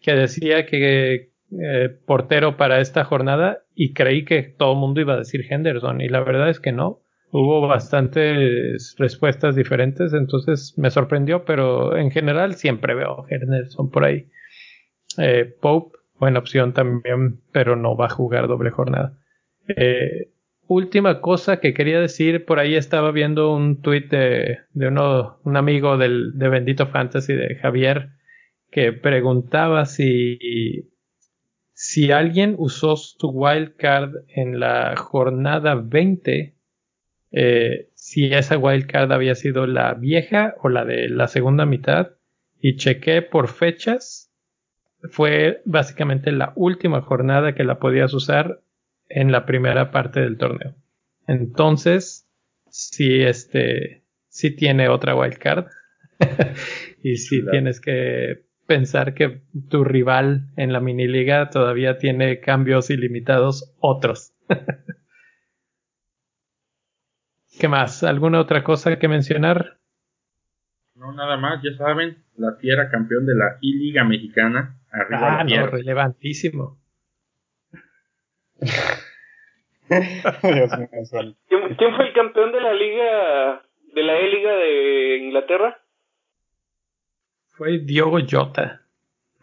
[0.02, 5.14] que decía que eh, portero para esta jornada y creí que todo el mundo iba
[5.14, 7.02] a decir Henderson y la verdad es que no.
[7.30, 14.28] Hubo bastantes respuestas diferentes, entonces me sorprendió, pero en general siempre veo Henderson por ahí.
[15.18, 19.18] Eh, Pope, buena opción también, pero no va a jugar doble jornada.
[19.68, 20.32] Eh,
[20.68, 25.58] última cosa que quería decir, por ahí estaba viendo un tweet de, de uno, un
[25.58, 28.10] amigo del, de Bendito Fantasy, de Javier,
[28.70, 30.90] que preguntaba si,
[31.80, 36.56] si alguien usó su wildcard en la jornada 20,
[37.34, 42.14] eh, si esa wildcard había sido la vieja o la de la segunda mitad,
[42.60, 44.32] y chequé por fechas,
[45.12, 48.60] fue básicamente la última jornada que la podías usar
[49.08, 50.74] en la primera parte del torneo.
[51.28, 52.28] Entonces,
[52.72, 55.68] si este, si tiene otra wildcard.
[57.04, 57.52] y si Claro.
[57.52, 64.34] tienes que pensar que tu rival en la mini liga todavía tiene cambios ilimitados otros.
[67.60, 68.04] ¿Qué más?
[68.04, 69.78] ¿Alguna otra cosa que mencionar?
[70.94, 74.80] No, nada más, ya saben, la fiera campeón de la I-Liga Mexicana.
[74.92, 76.78] Arriba Ah, la no, relevantísimo.
[79.90, 81.36] Dios mío, Sol.
[81.48, 83.62] ¿Quién, quién fue el campeón de la liga,
[83.94, 85.80] de la E-Liga de Inglaterra?
[87.58, 88.82] Fue Diogo Jota.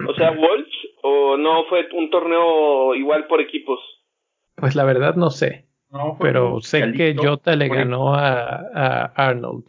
[0.09, 3.81] O sea, Wolves, o no fue un torneo igual por equipos.
[4.57, 5.67] Pues la verdad no sé.
[5.91, 9.65] No, Pero sé que Jota le ganó a, a Arnold.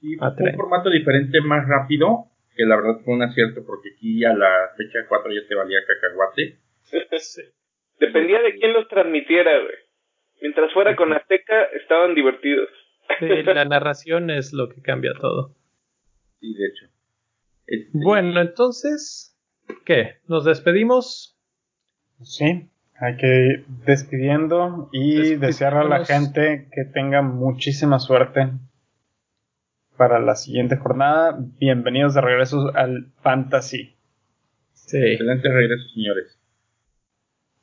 [0.00, 4.24] Sí, fue un formato diferente, más rápido, que la verdad fue un acierto porque aquí
[4.24, 6.58] a la fecha 4 ya te valía cacahuate.
[7.98, 9.76] Dependía de quién los transmitiera, güey.
[10.40, 12.68] Mientras fuera con Azteca, estaban divertidos.
[13.18, 15.54] Sí, la narración es lo que cambia todo.
[16.40, 16.97] Sí, de hecho.
[17.68, 19.36] Este, bueno, entonces,
[19.84, 20.20] ¿qué?
[20.26, 21.38] ¿Nos despedimos?
[22.22, 28.52] Sí, hay que ir despidiendo y desear a la gente que tenga muchísima suerte
[29.98, 31.36] para la siguiente jornada.
[31.38, 33.98] Bienvenidos de regreso al Fantasy.
[34.72, 34.96] Sí.
[34.96, 36.40] Excelente regreso, señores.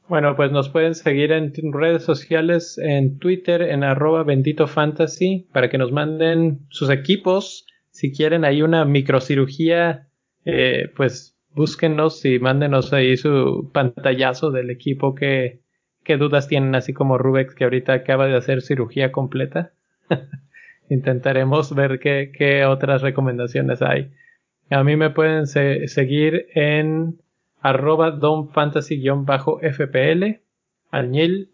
[0.08, 5.72] Bueno, pues nos pueden seguir en redes sociales, en Twitter, en arroba bendito fantasy, para
[5.72, 7.66] que nos manden sus equipos.
[7.96, 10.10] Si quieren ahí una microcirugía,
[10.44, 15.62] eh, pues búsquenos y mándenos ahí su pantallazo del equipo que,
[16.04, 19.72] qué dudas tienen, así como Rubex que ahorita acaba de hacer cirugía completa.
[20.90, 24.12] Intentaremos ver qué, qué, otras recomendaciones hay.
[24.70, 27.22] A mí me pueden seguir en
[27.62, 30.42] arroba donfantasy-fpl,
[30.92, 31.50] alñil.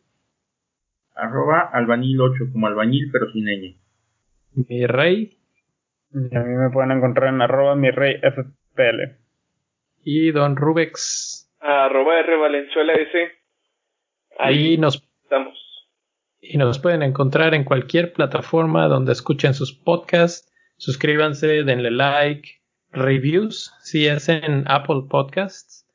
[1.13, 3.77] Arroba albañil 8, como albañil pero sin ñ.
[4.67, 5.37] Mi rey.
[6.13, 9.17] Y a mí me pueden encontrar en arroba mi rey fpl.
[10.03, 11.49] Y don Rubex.
[11.59, 13.31] Arroba R Valenzuela S.
[14.39, 15.57] Ahí nos estamos.
[16.39, 20.51] Y nos pueden encontrar en cualquier plataforma donde escuchen sus podcasts.
[20.77, 25.85] Suscríbanse, denle like, reviews si es en Apple Podcasts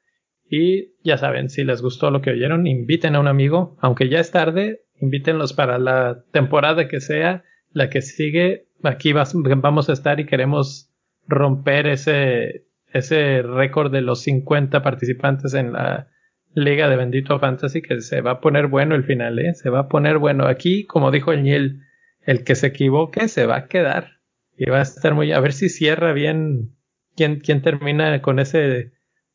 [0.49, 4.21] y ya saben, si les gustó lo que oyeron, inviten a un amigo, aunque ya
[4.21, 8.66] es tarde, invítenlos para la temporada que sea, la que sigue.
[8.87, 10.91] Aquí vamos a estar y queremos
[11.27, 16.09] romper ese, ese récord de los 50 participantes en la
[16.55, 19.55] Liga de Bendito Fantasy, que se va a poner bueno el final, ¿eh?
[19.55, 20.47] Se va a poner bueno.
[20.47, 21.83] Aquí, como dijo el Niel,
[22.23, 24.21] el que se equivoque se va a quedar.
[24.57, 26.75] Y va a estar muy, a ver si cierra bien
[27.15, 28.93] quién, quién termina con ese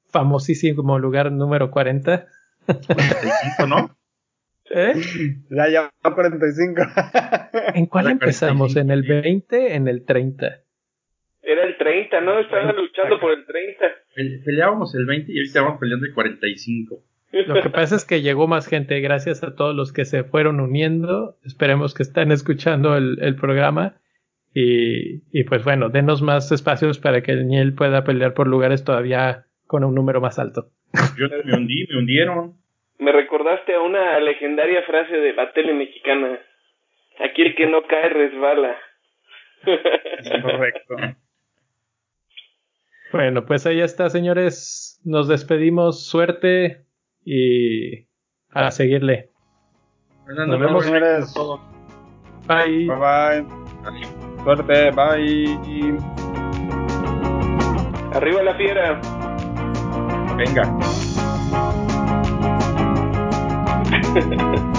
[0.10, 2.26] famosísimo lugar número 40.
[2.66, 3.96] 45, ¿no?
[4.74, 4.94] ¿Eh?
[5.50, 6.82] Ya ya 45.
[7.76, 8.76] ¿En cuál empezamos?
[8.76, 9.76] ¿En el 20?
[9.76, 10.48] ¿En el 30?
[11.44, 12.40] Era el 30, ¿no?
[12.40, 13.86] Estaban luchando por el 30.
[14.46, 17.04] Peleábamos el 20 y ahorita estábamos peleando el 45.
[17.32, 20.60] Lo que pasa es que llegó más gente gracias a todos los que se fueron
[20.60, 21.38] uniendo.
[21.46, 23.96] Esperemos que estén escuchando el, el programa.
[24.54, 28.84] Y, y, pues bueno, denos más espacios para que el Niel pueda pelear por lugares
[28.84, 30.72] todavía con un número más alto.
[31.18, 32.61] Yo me hundí, me hundieron.
[33.02, 36.40] Me recordaste a una legendaria frase de la tele mexicana.
[37.20, 38.78] Aquí el que no cae resbala.
[40.42, 40.96] Correcto.
[43.12, 45.02] Bueno, pues ahí está, señores.
[45.04, 46.08] Nos despedimos.
[46.08, 46.86] Suerte
[47.26, 48.08] y
[48.52, 49.32] a seguirle.
[50.28, 51.34] Nos vemos, señores.
[52.48, 52.88] Bye.
[52.88, 54.44] Bye bye.
[54.46, 55.98] Suerte, bye.
[58.14, 59.02] Arriba la fiera.
[60.38, 61.11] Venga.
[64.14, 64.71] Thank you.